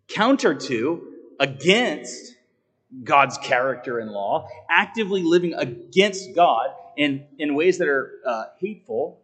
[0.09, 2.35] counter to, against
[3.03, 9.21] God's character and law, actively living against God in, in ways that are uh, hateful,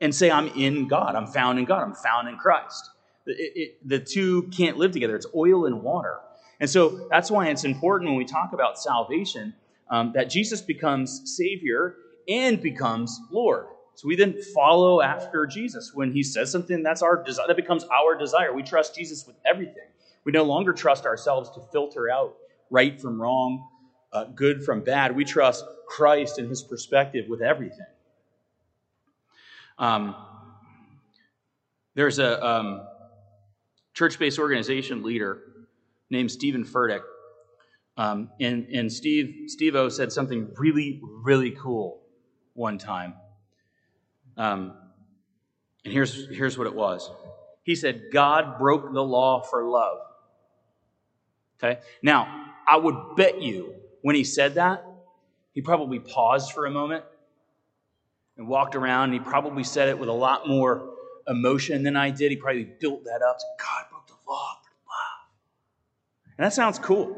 [0.00, 2.90] and say, I'm in God, I'm found in God, I'm found in Christ?
[3.26, 5.14] It, it, the two can't live together.
[5.14, 6.18] It's oil and water.
[6.62, 9.52] And so that's why it's important when we talk about salvation
[9.90, 11.96] um, that Jesus becomes Savior
[12.28, 13.66] and becomes Lord.
[13.96, 15.90] So we then follow after Jesus.
[15.92, 17.48] When he says something, that's our desire.
[17.48, 18.54] That becomes our desire.
[18.54, 19.88] We trust Jesus with everything.
[20.22, 22.36] We no longer trust ourselves to filter out
[22.70, 23.66] right from wrong,
[24.12, 25.16] uh, good from bad.
[25.16, 27.86] We trust Christ and his perspective with everything.
[29.80, 30.14] Um,
[31.96, 32.86] there's a um,
[33.94, 35.42] church based organization leader
[36.12, 37.00] named Steven Furtick.
[37.96, 42.00] Um, and and Steve Steve O said something really really cool
[42.54, 43.14] one time.
[44.36, 44.74] Um,
[45.84, 47.10] and here's here's what it was.
[47.64, 49.98] He said God broke the law for love.
[51.62, 51.80] Okay.
[52.02, 54.84] Now I would bet you when he said that
[55.52, 57.04] he probably paused for a moment
[58.36, 59.12] and walked around.
[59.12, 60.94] And he probably said it with a lot more
[61.28, 62.30] emotion than I did.
[62.30, 63.36] He probably built that up.
[63.58, 64.61] God broke the law
[66.42, 67.16] and that sounds cool.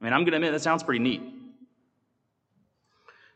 [0.00, 1.20] I mean, I'm going to admit that sounds pretty neat.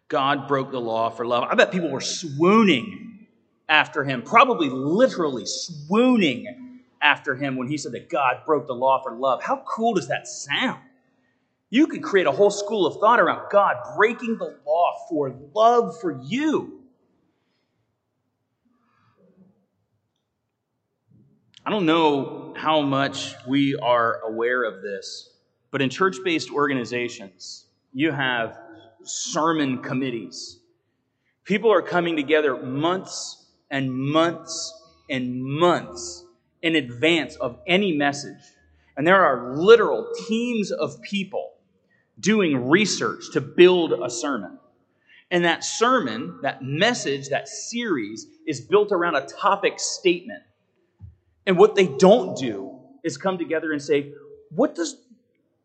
[0.08, 1.44] God broke the law for love.
[1.44, 3.26] I bet people were swooning
[3.68, 9.02] after him, probably literally swooning after him when he said that God broke the law
[9.02, 9.42] for love.
[9.42, 10.80] How cool does that sound?
[11.68, 16.00] You could create a whole school of thought around God breaking the law for love
[16.00, 16.80] for you.
[21.66, 25.30] I don't know how much we are aware of this,
[25.70, 28.58] but in church based organizations, you have
[29.02, 30.60] sermon committees.
[31.44, 34.74] People are coming together months and months
[35.08, 36.24] and months
[36.62, 38.42] in advance of any message.
[38.96, 41.52] And there are literal teams of people
[42.18, 44.58] doing research to build a sermon.
[45.30, 50.42] And that sermon, that message, that series is built around a topic statement.
[51.48, 54.12] And what they don't do is come together and say,
[54.50, 54.96] what does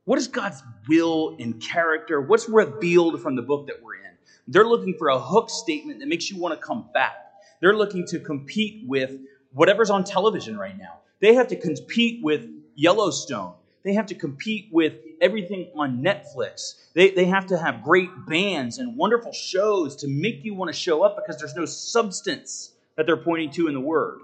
[0.05, 2.21] what is God's will and character?
[2.21, 4.11] What's revealed from the book that we're in?
[4.47, 7.15] They're looking for a hook statement that makes you want to come back.
[7.59, 9.11] They're looking to compete with
[9.51, 10.99] whatever's on television right now.
[11.19, 13.53] They have to compete with Yellowstone.
[13.83, 16.75] They have to compete with everything on Netflix.
[16.93, 20.77] They, they have to have great bands and wonderful shows to make you want to
[20.77, 24.19] show up because there's no substance that they're pointing to in the Word.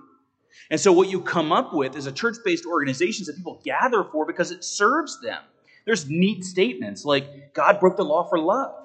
[0.69, 4.03] And so, what you come up with is a church based organizations that people gather
[4.03, 5.41] for because it serves them.
[5.85, 8.75] There's neat statements like God broke the law for love.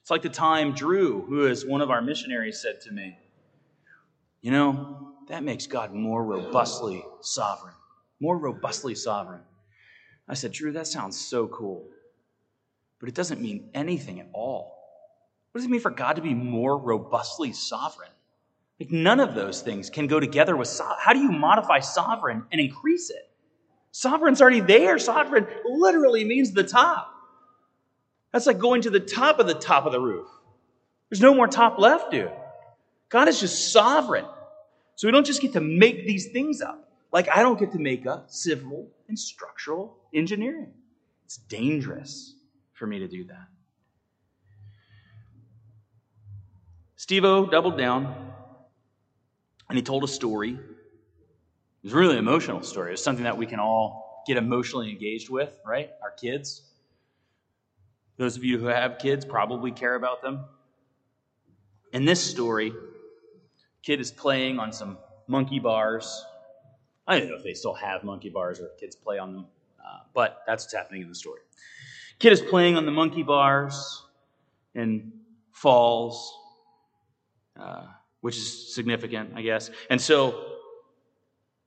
[0.00, 3.16] It's like the time Drew, who is one of our missionaries, said to me,
[4.42, 7.74] You know, that makes God more robustly sovereign.
[8.20, 9.40] More robustly sovereign.
[10.28, 11.88] I said, Drew, that sounds so cool.
[13.00, 14.83] But it doesn't mean anything at all.
[15.54, 18.10] What does it mean for God to be more robustly sovereign?
[18.80, 22.42] Like none of those things can go together with so- how do you modify sovereign
[22.50, 23.30] and increase it?
[23.92, 24.98] Sovereign's already there.
[24.98, 27.08] Sovereign literally means the top.
[28.32, 30.26] That's like going to the top of the top of the roof.
[31.08, 32.32] There's no more top left, dude.
[33.08, 34.24] God is just sovereign.
[34.96, 36.92] So we don't just get to make these things up.
[37.12, 40.72] Like I don't get to make up civil and structural engineering.
[41.26, 42.34] It's dangerous
[42.72, 43.53] for me to do that.
[47.04, 48.32] Steve O doubled down
[49.68, 50.52] and he told a story.
[50.52, 52.88] It was really emotional story.
[52.88, 55.90] It was something that we can all get emotionally engaged with, right?
[56.02, 56.62] Our kids.
[58.16, 60.46] Those of you who have kids probably care about them.
[61.92, 62.72] In this story,
[63.82, 64.96] kid is playing on some
[65.26, 66.24] monkey bars.
[67.06, 69.46] I don't know if they still have monkey bars or kids play on them,
[69.78, 71.42] uh, but that's what's happening in the story.
[72.18, 74.04] Kid is playing on the monkey bars
[74.74, 75.12] and
[75.52, 76.40] falls.
[77.58, 77.86] Uh,
[78.20, 79.70] which is significant, I guess.
[79.90, 80.46] And so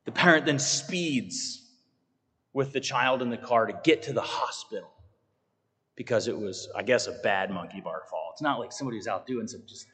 [0.05, 1.61] the parent then speeds
[2.51, 4.89] with the child in the car to get to the hospital
[5.95, 8.31] because it was, I guess, a bad monkey bar fall.
[8.33, 9.85] It's not like somebody was out doing some just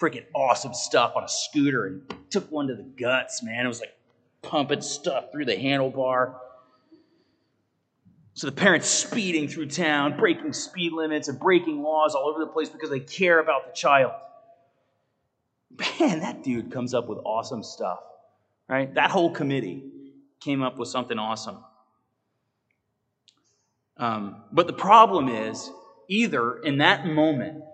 [0.00, 3.64] freaking awesome stuff on a scooter and took one to the guts, man.
[3.64, 3.96] It was like
[4.42, 6.34] pumping stuff through the handlebar.
[8.34, 12.50] So the parents speeding through town, breaking speed limits and breaking laws all over the
[12.50, 14.12] place because they care about the child
[15.70, 18.00] man, that dude comes up with awesome stuff,
[18.68, 18.92] right?
[18.94, 19.84] That whole committee
[20.40, 21.58] came up with something awesome.
[23.96, 25.70] Um, but the problem is,
[26.08, 27.64] either in that moment,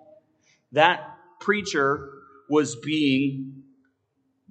[0.72, 2.10] that preacher
[2.48, 3.62] was being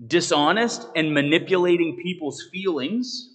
[0.05, 3.29] dishonest and manipulating people's feelings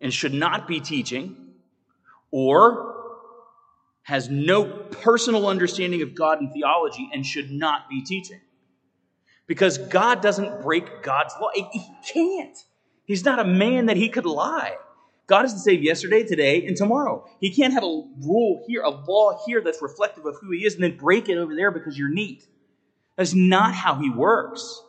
[0.00, 1.36] and should not be teaching,
[2.30, 2.94] or
[4.02, 8.40] has no personal understanding of God and theology and should not be teaching
[9.46, 11.50] because God doesn't break God's law.
[11.54, 11.82] He
[12.12, 12.56] can't.
[13.04, 14.76] He's not a man that he could lie.
[15.26, 17.28] God is the same yesterday, today, and tomorrow.
[17.40, 20.74] He can't have a rule here, a law here that's reflective of who he is,
[20.74, 22.46] and then break it over there because you're neat.
[23.16, 24.82] That's not how he works.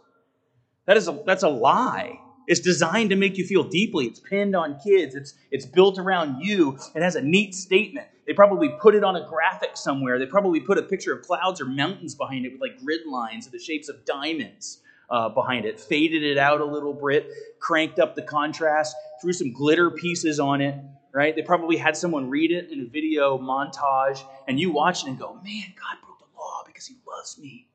[0.86, 2.20] That is a, that's a lie.
[2.48, 4.06] It's designed to make you feel deeply.
[4.06, 5.16] It's pinned on kids.
[5.16, 6.78] It's, it's built around you.
[6.96, 8.08] It has a neat statement.
[8.28, 10.20] They probably put it on a graphic somewhere.
[10.20, 13.48] They probably put a picture of clouds or mountains behind it with like grid lines
[13.48, 18.00] or the shapes of diamonds uh, behind it, faded it out a little bit, cranked
[18.00, 20.76] up the contrast, threw some glitter pieces on it,
[21.14, 21.36] right?
[21.36, 25.18] They probably had someone read it in a video montage, and you watch it and
[25.18, 27.70] go, man, God broke the law because he loves me.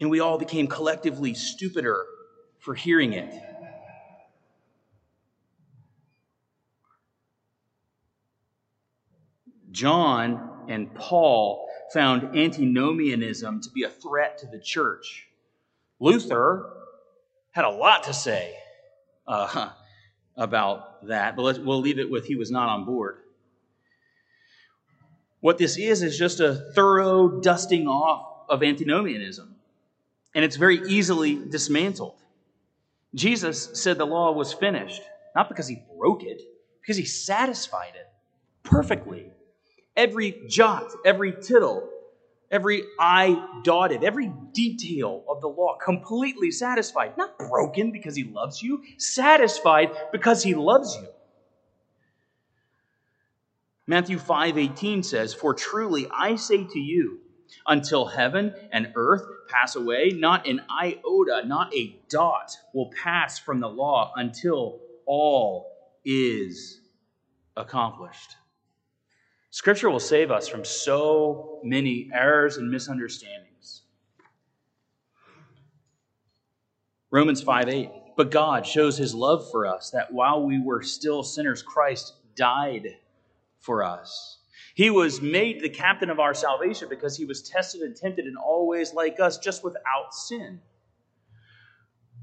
[0.00, 2.06] And we all became collectively stupider
[2.60, 3.34] for hearing it.
[9.78, 15.28] John and Paul found antinomianism to be a threat to the church.
[16.00, 16.68] Luther
[17.52, 18.56] had a lot to say
[19.28, 19.70] uh,
[20.36, 23.18] about that, but we'll leave it with he was not on board.
[25.38, 29.54] What this is, is just a thorough dusting off of antinomianism,
[30.34, 32.16] and it's very easily dismantled.
[33.14, 35.02] Jesus said the law was finished,
[35.36, 36.42] not because he broke it,
[36.80, 38.08] because he satisfied it
[38.64, 39.30] perfectly
[39.98, 41.90] every jot, every tittle,
[42.50, 48.62] every I dotted, every detail of the law completely satisfied, not broken because he loves
[48.62, 51.08] you, satisfied because he loves you.
[53.86, 57.20] Matthew 5:18 says, "For truly I say to you,
[57.66, 60.10] until heaven and earth pass away.
[60.14, 65.66] Not an iota, not a dot will pass from the law until all
[66.04, 66.80] is
[67.56, 68.37] accomplished.
[69.50, 73.82] Scripture will save us from so many errors and misunderstandings.
[77.10, 77.90] Romans 5 8.
[78.16, 82.96] But God shows his love for us that while we were still sinners, Christ died
[83.60, 84.38] for us.
[84.74, 88.36] He was made the captain of our salvation because he was tested and tempted in
[88.36, 90.60] all ways like us, just without sin.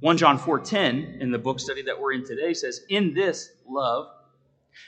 [0.01, 4.07] 1 John 4:10 in the book study that we're in today says, "In this love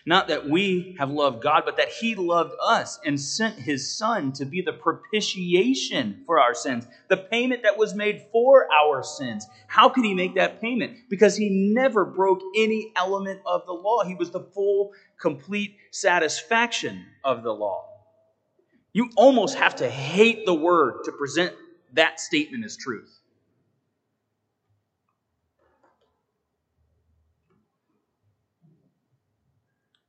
[0.05, 4.31] not that we have loved God, but that He loved us and sent His Son
[4.33, 9.45] to be the propitiation for our sins, the payment that was made for our sins.
[9.67, 10.97] How could He make that payment?
[11.09, 14.03] Because He never broke any element of the law.
[14.03, 17.85] He was the full, complete satisfaction of the law.
[18.93, 21.53] You almost have to hate the word to present
[21.93, 23.16] that statement as truth.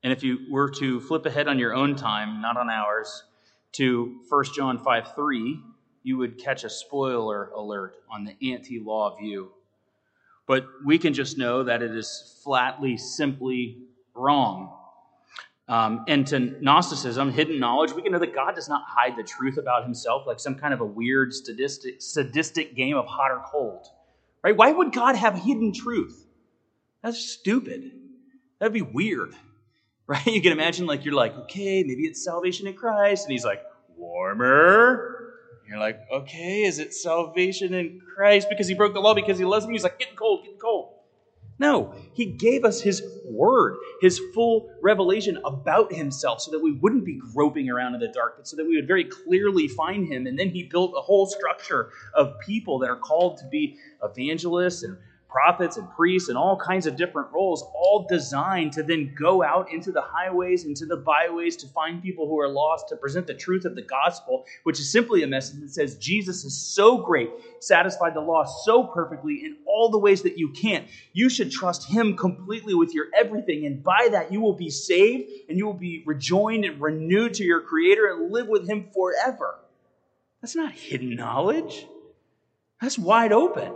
[0.02, 3.24] And if you were to flip ahead on your own time, not on ours,
[3.72, 5.60] to 1 John 5 3,
[6.02, 9.50] you would catch a spoiler alert on the anti law view.
[10.46, 13.82] But we can just know that it is flatly, simply
[14.14, 14.74] wrong.
[15.68, 19.22] Um, and to Gnosticism, hidden knowledge, we can know that God does not hide the
[19.22, 23.42] truth about himself like some kind of a weird sadistic, sadistic game of hot or
[23.44, 23.86] cold.
[24.42, 24.56] Right?
[24.56, 26.24] Why would God have hidden truth?
[27.02, 27.92] That's stupid.
[28.58, 29.34] That'd be weird
[30.08, 30.26] right?
[30.26, 33.62] You can imagine like you're like, okay, maybe it's salvation in Christ, and he's like,
[33.96, 35.34] warmer.
[35.68, 39.44] You're like, okay, is it salvation in Christ because he broke the law because he
[39.44, 39.74] loves me?
[39.74, 40.94] He's like, getting cold, getting cold.
[41.60, 47.04] No, he gave us his word, his full revelation about himself so that we wouldn't
[47.04, 50.26] be groping around in the dark, but so that we would very clearly find him.
[50.26, 54.84] And then he built a whole structure of people that are called to be evangelists
[54.84, 54.96] and
[55.28, 59.70] prophets and priests and all kinds of different roles, all designed to then go out
[59.70, 63.34] into the highways, into the byways to find people who are lost, to present the
[63.34, 67.30] truth of the gospel, which is simply a message that says Jesus is so great,
[67.60, 70.88] satisfied the law so perfectly in all the ways that you can't.
[71.12, 75.30] You should trust Him completely with your everything, and by that you will be saved
[75.48, 79.56] and you will be rejoined and renewed to your Creator and live with Him forever.
[80.40, 81.86] That's not hidden knowledge.
[82.80, 83.72] That's wide open.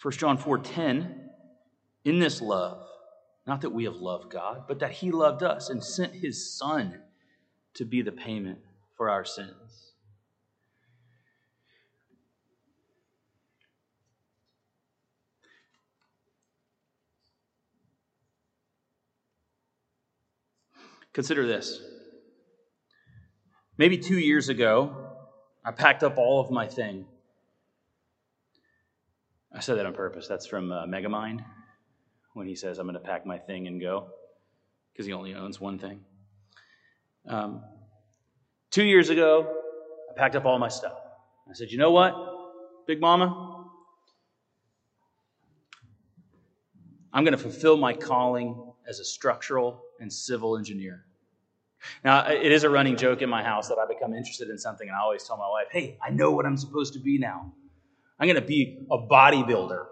[0.00, 1.30] 1 John 4:10
[2.04, 2.86] in this love
[3.46, 7.02] not that we have loved God but that he loved us and sent his son
[7.74, 8.58] to be the payment
[8.96, 9.92] for our sins.
[21.12, 21.80] Consider this.
[23.76, 25.16] Maybe 2 years ago
[25.64, 27.06] I packed up all of my thing
[29.52, 30.28] I said that on purpose.
[30.28, 31.44] That's from uh, Megamind
[32.34, 34.08] when he says, I'm going to pack my thing and go,
[34.92, 36.00] because he only owns one thing.
[37.26, 37.62] Um,
[38.70, 39.60] two years ago,
[40.10, 40.98] I packed up all my stuff.
[41.48, 42.14] I said, You know what,
[42.86, 43.66] Big Mama?
[47.12, 51.06] I'm going to fulfill my calling as a structural and civil engineer.
[52.04, 54.88] Now, it is a running joke in my house that I become interested in something,
[54.88, 57.52] and I always tell my wife, Hey, I know what I'm supposed to be now.
[58.18, 59.86] I'm going to be a bodybuilder,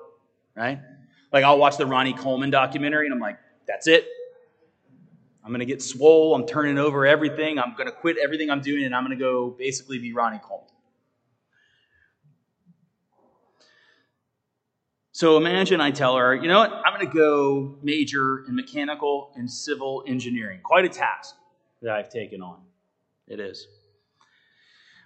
[0.57, 0.81] right?
[1.33, 4.07] Like I'll watch the Ronnie Coleman documentary and I'm like, that's it.
[5.45, 6.35] I'm going to get swole.
[6.35, 7.59] I'm turning over everything.
[7.59, 10.41] I'm going to quit everything I'm doing and I'm going to go basically be Ronnie
[10.43, 10.67] Coleman.
[15.13, 16.73] So imagine I tell her, you know what?
[16.73, 20.61] I'm going to go major in mechanical and civil engineering.
[20.63, 21.37] Quite a task
[21.81, 22.61] that I've taken on.
[23.29, 23.67] It is.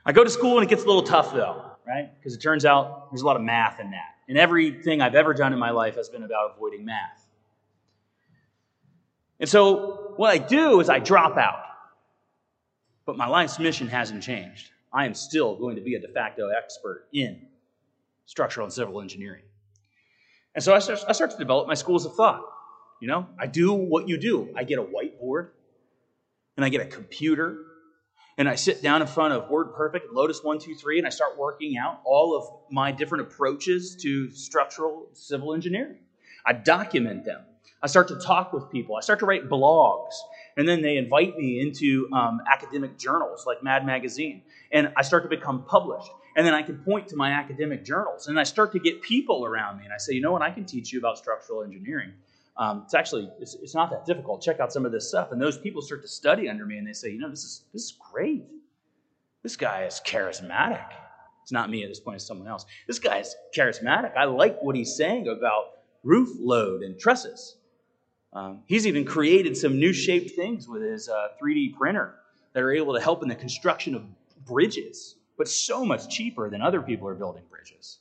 [0.05, 2.17] I go to school and it gets a little tough though right?
[2.19, 4.15] Because it turns out there's a lot of math in that.
[4.29, 7.27] And everything I've ever done in my life has been about avoiding math.
[9.41, 11.65] And so what I do is I drop out.
[13.07, 14.71] But my life's mission hasn't changed.
[14.93, 17.47] I am still going to be a de facto expert in
[18.27, 19.43] structural and civil engineering.
[20.55, 22.43] And so I start, I start to develop my schools of thought.
[23.01, 24.53] You know, I do what you do.
[24.55, 25.49] I get a whiteboard
[26.57, 27.57] and I get a computer
[28.41, 31.77] and I sit down in front of WordPerfect, and Lotus 123, and I start working
[31.77, 35.99] out all of my different approaches to structural civil engineering.
[36.47, 37.43] I document them.
[37.83, 38.97] I start to talk with people.
[38.97, 40.15] I start to write blogs.
[40.57, 44.41] And then they invite me into um, academic journals like Mad Magazine.
[44.73, 46.11] And I start to become published.
[46.35, 48.29] And then I can point to my academic journals.
[48.29, 49.85] And I start to get people around me.
[49.85, 50.41] And I say, you know what?
[50.41, 52.15] I can teach you about structural engineering.
[52.57, 54.43] Um, it's actually it's, it's not that difficult.
[54.43, 56.87] Check out some of this stuff, and those people start to study under me, and
[56.87, 58.47] they say, you know, this is this is great.
[59.43, 60.87] This guy is charismatic.
[61.43, 62.67] It's not me at this point; it's someone else.
[62.87, 64.17] This guy is charismatic.
[64.17, 67.57] I like what he's saying about roof load and trusses.
[68.33, 72.15] Um, he's even created some new shaped things with his uh, 3D printer
[72.53, 74.05] that are able to help in the construction of
[74.47, 77.99] bridges, but so much cheaper than other people are building bridges.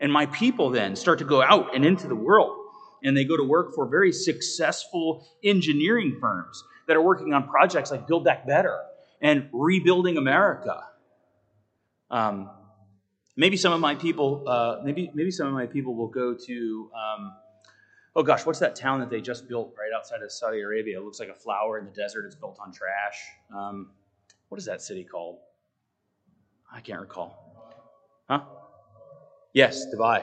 [0.00, 2.57] And my people then start to go out and into the world,
[3.02, 7.90] and they go to work for very successful engineering firms that are working on projects
[7.90, 8.78] like Build Back Better
[9.20, 10.84] and Rebuilding America.
[12.10, 12.50] Um,
[13.36, 16.90] maybe some of my people, uh, maybe maybe some of my people will go to.
[16.94, 17.34] Um,
[18.16, 20.98] oh gosh, what's that town that they just built right outside of Saudi Arabia?
[20.98, 22.26] It looks like a flower in the desert.
[22.26, 23.18] It's built on trash.
[23.54, 23.90] Um,
[24.48, 25.38] what is that city called?
[26.72, 27.34] I can't recall.
[28.28, 28.42] Huh?
[29.52, 30.22] Yes, Dubai.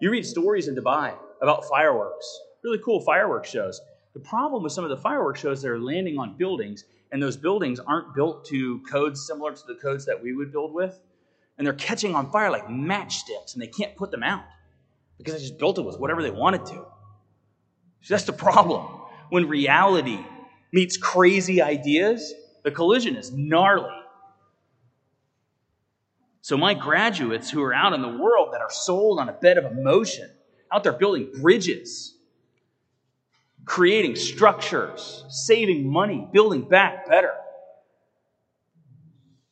[0.00, 3.80] You read stories in Dubai about fireworks, really cool fireworks shows.
[4.14, 7.80] The problem with some of the fireworks shows, they're landing on buildings, and those buildings
[7.80, 10.98] aren't built to codes similar to the codes that we would build with.
[11.56, 14.44] And they're catching on fire like matchsticks, and they can't put them out
[15.16, 16.86] because they just built it with whatever they wanted to.
[18.02, 18.86] So that's the problem.
[19.30, 20.18] When reality
[20.72, 22.32] meets crazy ideas,
[22.62, 23.90] the collision is gnarly.
[26.40, 29.58] So, my graduates who are out in the world that are sold on a bed
[29.58, 30.30] of emotion,
[30.72, 32.14] out there building bridges,
[33.64, 37.32] creating structures, saving money, building back better,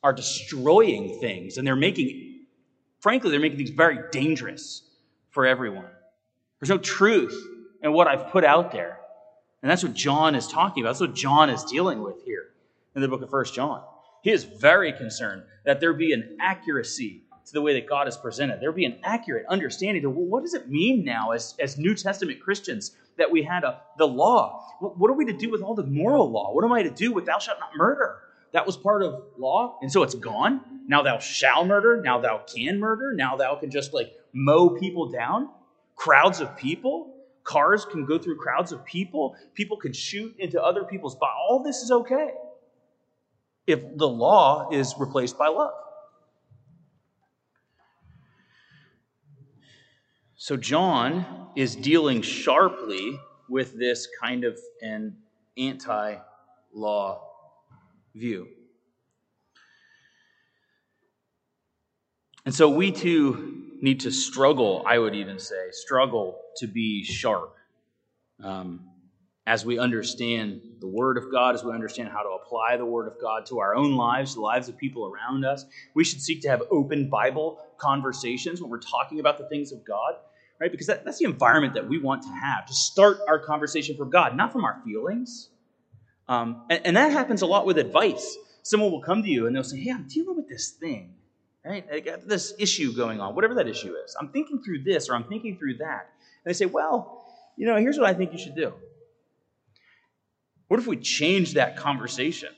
[0.03, 1.57] are destroying things.
[1.57, 2.45] And they're making,
[2.99, 4.83] frankly, they're making things very dangerous
[5.29, 5.89] for everyone.
[6.59, 7.35] There's no truth
[7.81, 8.99] in what I've put out there.
[9.61, 10.91] And that's what John is talking about.
[10.91, 12.45] That's what John is dealing with here
[12.95, 13.83] in the book of First John.
[14.21, 18.17] He is very concerned that there be an accuracy to the way that God is
[18.17, 18.59] presented.
[18.59, 21.95] There be an accurate understanding of well, what does it mean now as, as New
[21.95, 24.67] Testament Christians that we had a, the law?
[24.79, 26.53] What are we to do with all the moral law?
[26.53, 28.19] What am I to do with thou shalt not murder?
[28.51, 30.61] That was part of law, and so it's gone.
[30.87, 32.01] Now thou shall murder.
[32.01, 33.13] Now thou can murder.
[33.13, 35.49] Now thou can just like mow people down.
[35.95, 37.13] Crowds of people.
[37.43, 39.35] Cars can go through crowds of people.
[39.53, 41.35] People can shoot into other people's bodies.
[41.49, 42.31] All this is okay
[43.67, 45.73] if the law is replaced by love.
[50.39, 53.19] So John is dealing sharply
[53.49, 55.17] with this kind of an
[55.57, 56.17] anti
[56.73, 57.27] law
[58.13, 58.47] view.
[62.45, 67.55] And so we too need to struggle, I would even say, struggle to be sharp.
[68.41, 68.81] Um,
[69.47, 73.07] as we understand the Word of God, as we understand how to apply the Word
[73.07, 75.65] of God to our own lives, the lives of people around us,
[75.95, 79.83] we should seek to have open Bible conversations when we're talking about the things of
[79.85, 80.15] God,
[80.59, 80.71] right?
[80.71, 84.09] Because that, that's the environment that we want to have, to start our conversation from
[84.09, 85.49] God, not from our feelings.
[86.27, 88.37] Um, and, and that happens a lot with advice.
[88.63, 91.13] Someone will come to you and they'll say, Hey, I'm dealing with this thing,
[91.65, 91.85] right?
[91.91, 94.15] I got this issue going on, whatever that issue is.
[94.19, 96.07] I'm thinking through this or I'm thinking through that.
[96.43, 98.73] And they say, Well, you know, here's what I think you should do.
[100.67, 102.49] What if we change that conversation?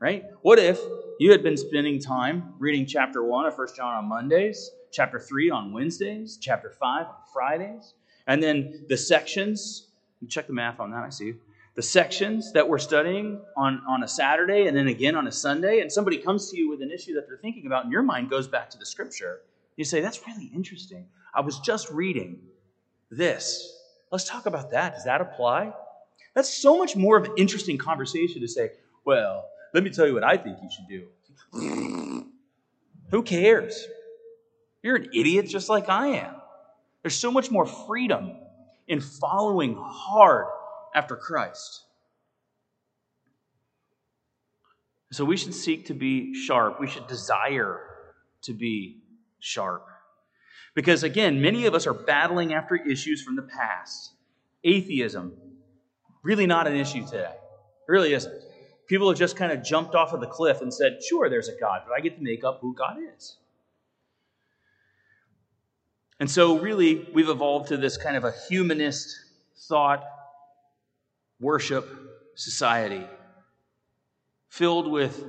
[0.00, 0.24] Right?
[0.40, 0.80] What if
[1.18, 5.50] you had been spending time reading chapter 1 of 1 John on Mondays, chapter 3
[5.50, 7.92] on Wednesdays, chapter 5 on Fridays,
[8.26, 9.88] and then the sections,
[10.26, 11.34] check the math on that, I see.
[11.74, 15.80] The sections that we're studying on, on a Saturday and then again on a Sunday,
[15.80, 18.30] and somebody comes to you with an issue that they're thinking about, and your mind
[18.30, 19.42] goes back to the scripture.
[19.76, 21.06] You say, That's really interesting.
[21.34, 22.40] I was just reading
[23.10, 23.78] this.
[24.10, 24.94] Let's talk about that.
[24.94, 25.74] Does that apply?
[26.34, 28.70] That's so much more of an interesting conversation to say,
[29.04, 32.26] well, let me tell you what I think you should do.
[33.10, 33.86] Who cares?
[34.82, 36.34] You're an idiot just like I am.
[37.02, 38.36] There's so much more freedom
[38.88, 40.46] in following hard
[40.94, 41.84] after Christ.
[45.12, 46.80] So we should seek to be sharp.
[46.80, 47.80] We should desire
[48.42, 49.02] to be
[49.40, 49.84] sharp.
[50.74, 54.12] Because again, many of us are battling after issues from the past
[54.62, 55.32] atheism,
[56.22, 57.32] Really not an issue today.
[57.32, 58.42] It really isn't.
[58.90, 61.56] People have just kind of jumped off of the cliff and said, sure, there's a
[61.60, 63.36] God, but I get to make up who God is.
[66.18, 69.16] And so, really, we've evolved to this kind of a humanist
[69.68, 70.02] thought
[71.38, 71.88] worship
[72.34, 73.06] society
[74.48, 75.24] filled with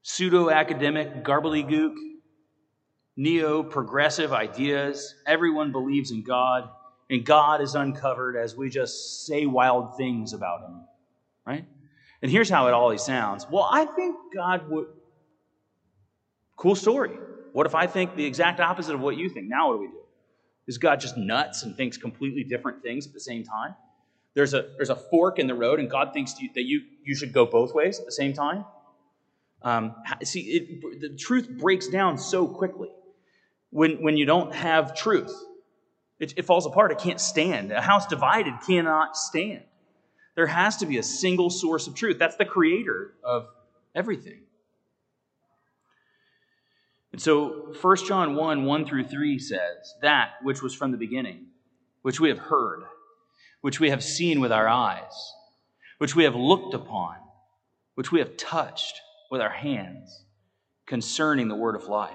[0.00, 1.96] pseudo academic gobbledygook,
[3.18, 5.14] neo progressive ideas.
[5.26, 6.70] Everyone believes in God
[7.10, 10.80] and God is uncovered as we just say wild things about him,
[11.46, 11.66] right?
[12.22, 13.46] And here's how it always sounds.
[13.50, 14.86] Well, I think God would.
[16.56, 17.16] Cool story.
[17.52, 19.48] What if I think the exact opposite of what you think?
[19.48, 20.00] Now what do we do?
[20.66, 23.74] Is God just nuts and thinks completely different things at the same time?
[24.34, 27.16] There's a, there's a fork in the road, and God thinks you, that you, you
[27.16, 28.64] should go both ways at the same time?
[29.62, 32.90] Um, see, it, the truth breaks down so quickly
[33.70, 35.34] when, when you don't have truth.
[36.18, 36.92] It, it falls apart.
[36.92, 37.72] It can't stand.
[37.72, 39.64] A house divided cannot stand.
[40.34, 42.18] There has to be a single source of truth.
[42.18, 43.48] That's the creator of
[43.94, 44.40] everything.
[47.12, 51.46] And so 1 John 1 1 through 3 says, That which was from the beginning,
[52.02, 52.84] which we have heard,
[53.60, 55.32] which we have seen with our eyes,
[55.98, 57.16] which we have looked upon,
[57.94, 59.00] which we have touched
[59.30, 60.24] with our hands,
[60.86, 62.14] concerning the word of life.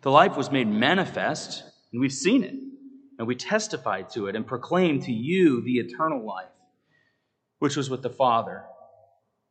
[0.00, 1.62] The life was made manifest,
[1.92, 2.54] and we've seen it,
[3.22, 6.50] and we testified to it, and proclaimed to you the eternal life,
[7.60, 8.64] which was with the Father,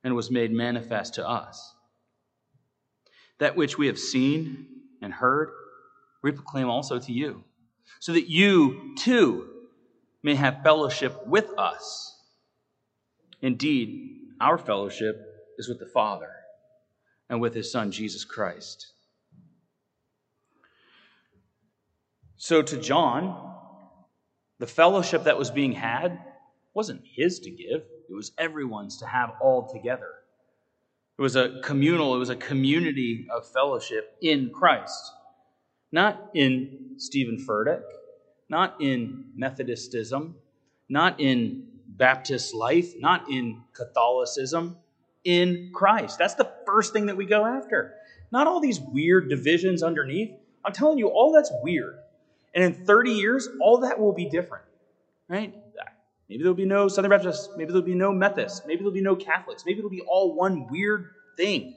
[0.04, 1.74] and was made manifest to us.
[3.38, 4.68] That which we have seen
[5.02, 5.52] and heard,
[6.22, 7.46] we proclaim also to you,
[8.02, 9.48] so that you too
[10.22, 12.20] may have fellowship with us.
[13.42, 15.16] Indeed, our fellowship
[15.58, 16.32] is with the Father
[17.30, 18.92] and with his Son, Jesus Christ.
[22.36, 23.51] So, to John,
[24.62, 26.20] the fellowship that was being had
[26.76, 30.10] wasn't his to give, it was everyone's to have all together.
[31.18, 35.14] It was a communal, it was a community of fellowship in Christ.
[35.92, 37.82] Not in Steven Furtick,
[38.50, 40.36] not in Methodistism,
[40.88, 44.78] not in Baptist life, not in Catholicism,
[45.24, 46.20] in Christ.
[46.20, 47.96] That's the first thing that we go after.
[48.32, 50.30] Not all these weird divisions underneath.
[50.64, 51.96] I'm telling you, all that's weird.
[52.54, 54.66] And in 30 years, all that will be different,
[55.28, 55.54] right?
[56.30, 57.50] Maybe there'll be no Southern Baptists.
[57.58, 58.62] Maybe there'll be no Methodists.
[58.66, 59.64] Maybe there'll be no Catholics.
[59.66, 61.76] Maybe it'll be all one weird thing.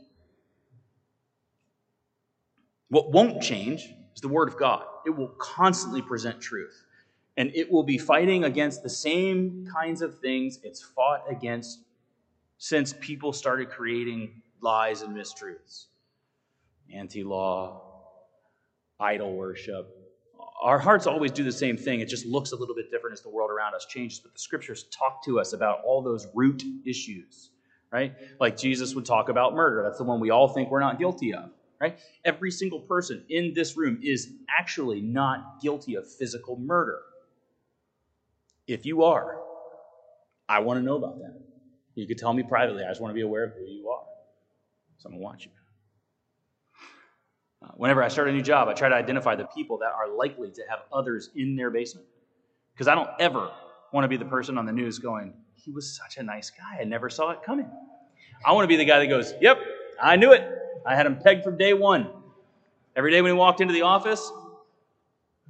[2.89, 4.85] What won't change is the Word of God.
[5.07, 6.85] It will constantly present truth.
[7.37, 11.81] And it will be fighting against the same kinds of things it's fought against
[12.59, 15.87] since people started creating lies and mistruths
[16.93, 17.83] anti law,
[19.01, 20.04] idol worship,
[20.65, 22.01] our hearts always do the same thing.
[22.01, 24.19] It just looks a little bit different as the world around us changes.
[24.19, 27.51] But the scriptures talk to us about all those root issues,
[27.93, 28.15] right?
[28.41, 29.83] Like Jesus would talk about murder.
[29.85, 31.51] That's the one we all think we're not guilty of,
[31.81, 31.99] right?
[32.25, 36.99] Every single person in this room is actually not guilty of physical murder.
[38.67, 39.39] If you are,
[40.49, 41.43] I want to know about that.
[41.95, 42.85] You could tell me privately.
[42.85, 44.05] I just want to be aware of who you are.
[44.97, 45.64] So I'm going to watch you.
[47.65, 50.15] Uh, whenever I start a new job, I try to identify the people that are
[50.15, 52.07] likely to have others in their basement.
[52.75, 53.51] Because I don't ever
[53.93, 56.81] want to be the person on the news going, he was such a nice guy.
[56.81, 57.71] I never saw it coming.
[58.45, 59.59] I want to be the guy that goes, yep,
[60.03, 60.47] I knew it.
[60.85, 62.11] I had him pegged from day one.
[62.97, 64.31] Every day when he walked into the office,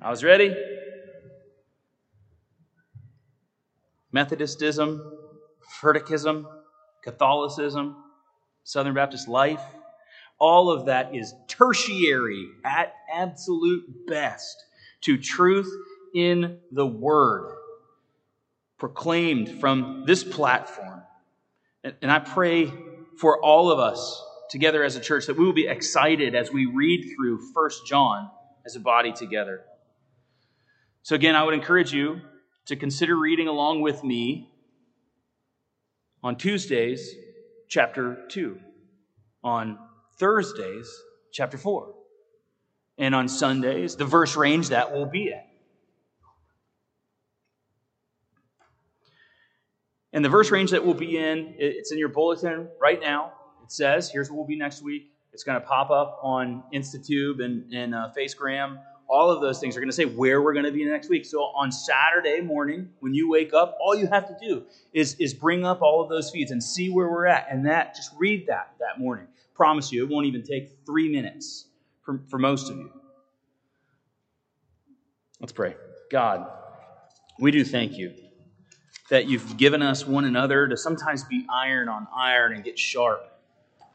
[0.00, 0.54] I was ready.
[4.14, 5.00] Methodistism,
[5.80, 6.44] Furtickism,
[7.02, 7.96] Catholicism,
[8.62, 9.62] Southern Baptist life,
[10.38, 14.56] all of that is tertiary at absolute best
[15.02, 15.70] to truth
[16.14, 17.54] in the Word
[18.78, 21.02] proclaimed from this platform.
[21.82, 22.72] And I pray
[23.18, 26.66] for all of us together as a church that we will be excited as we
[26.66, 28.30] read through First John
[28.66, 29.62] as a body together.
[31.02, 32.20] So, again, I would encourage you
[32.66, 34.50] to consider reading along with me
[36.22, 37.14] on Tuesdays,
[37.68, 38.58] chapter 2,
[39.42, 39.78] on
[40.18, 40.90] Thursdays,
[41.32, 41.94] chapter 4.
[42.98, 45.48] And on Sundays, the verse range that will be at.
[50.12, 53.32] And the verse range that we'll be in, it's in your bulletin right now.
[53.64, 55.10] It says, here's what we'll be next week.
[55.32, 59.76] It's going to pop up on Institute and, and uh, Facegram all of those things
[59.76, 61.24] are going to say where we're going to be next week.
[61.24, 65.34] So on Saturday morning, when you wake up, all you have to do is, is
[65.34, 67.46] bring up all of those feeds and see where we're at.
[67.50, 69.26] And that, just read that that morning.
[69.54, 71.66] Promise you, it won't even take three minutes
[72.02, 72.90] for, for most of you.
[75.40, 75.76] Let's pray.
[76.10, 76.50] God,
[77.38, 78.14] we do thank you
[79.10, 83.20] that you've given us one another to sometimes be iron on iron and get sharp.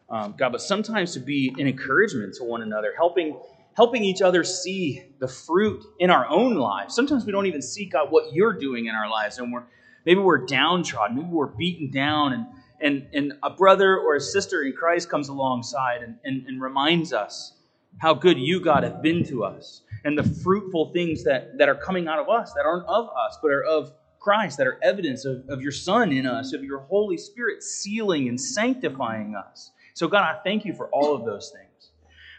[0.09, 3.39] Um, God, but sometimes to be an encouragement to one another, helping
[3.75, 6.93] helping each other see the fruit in our own lives.
[6.93, 9.63] Sometimes we don't even see God what you're doing in our lives, and we're
[10.05, 12.45] maybe we're downtrodden, maybe we're beaten down, and
[12.81, 17.13] and and a brother or a sister in Christ comes alongside and, and, and reminds
[17.13, 17.53] us
[17.99, 21.75] how good you, God, have been to us, and the fruitful things that, that are
[21.75, 25.25] coming out of us that aren't of us, but are of Christ, that are evidence
[25.25, 29.71] of, of your Son in us, of your Holy Spirit sealing and sanctifying us.
[29.93, 31.91] So, God, I thank you for all of those things.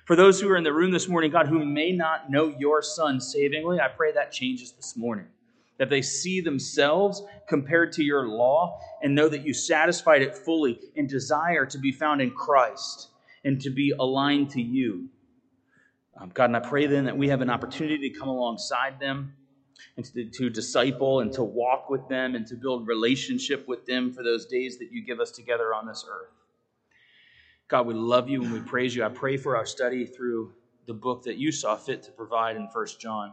[0.07, 2.83] For those who are in the room this morning, God, who may not know your
[2.83, 5.27] Son savingly, I pray that changes this morning.
[5.81, 10.79] That they see themselves compared to your law and know that you satisfied it fully
[10.95, 13.09] and desire to be found in Christ
[13.45, 15.09] and to be aligned to you.
[16.21, 19.33] Um, God, and I pray then that we have an opportunity to come alongside them
[19.97, 24.13] and to, to disciple and to walk with them and to build relationship with them
[24.13, 26.29] for those days that you give us together on this earth.
[27.69, 29.03] God, we love you and we praise you.
[29.03, 30.53] I pray for our study through
[30.87, 33.33] the book that you saw fit to provide in First John,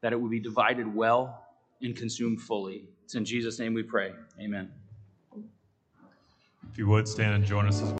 [0.00, 1.43] that it would be divided well
[1.84, 2.88] and consumed fully.
[3.04, 4.12] It's in Jesus' name we pray.
[4.40, 4.72] Amen.
[6.72, 7.92] If you would stand and join us as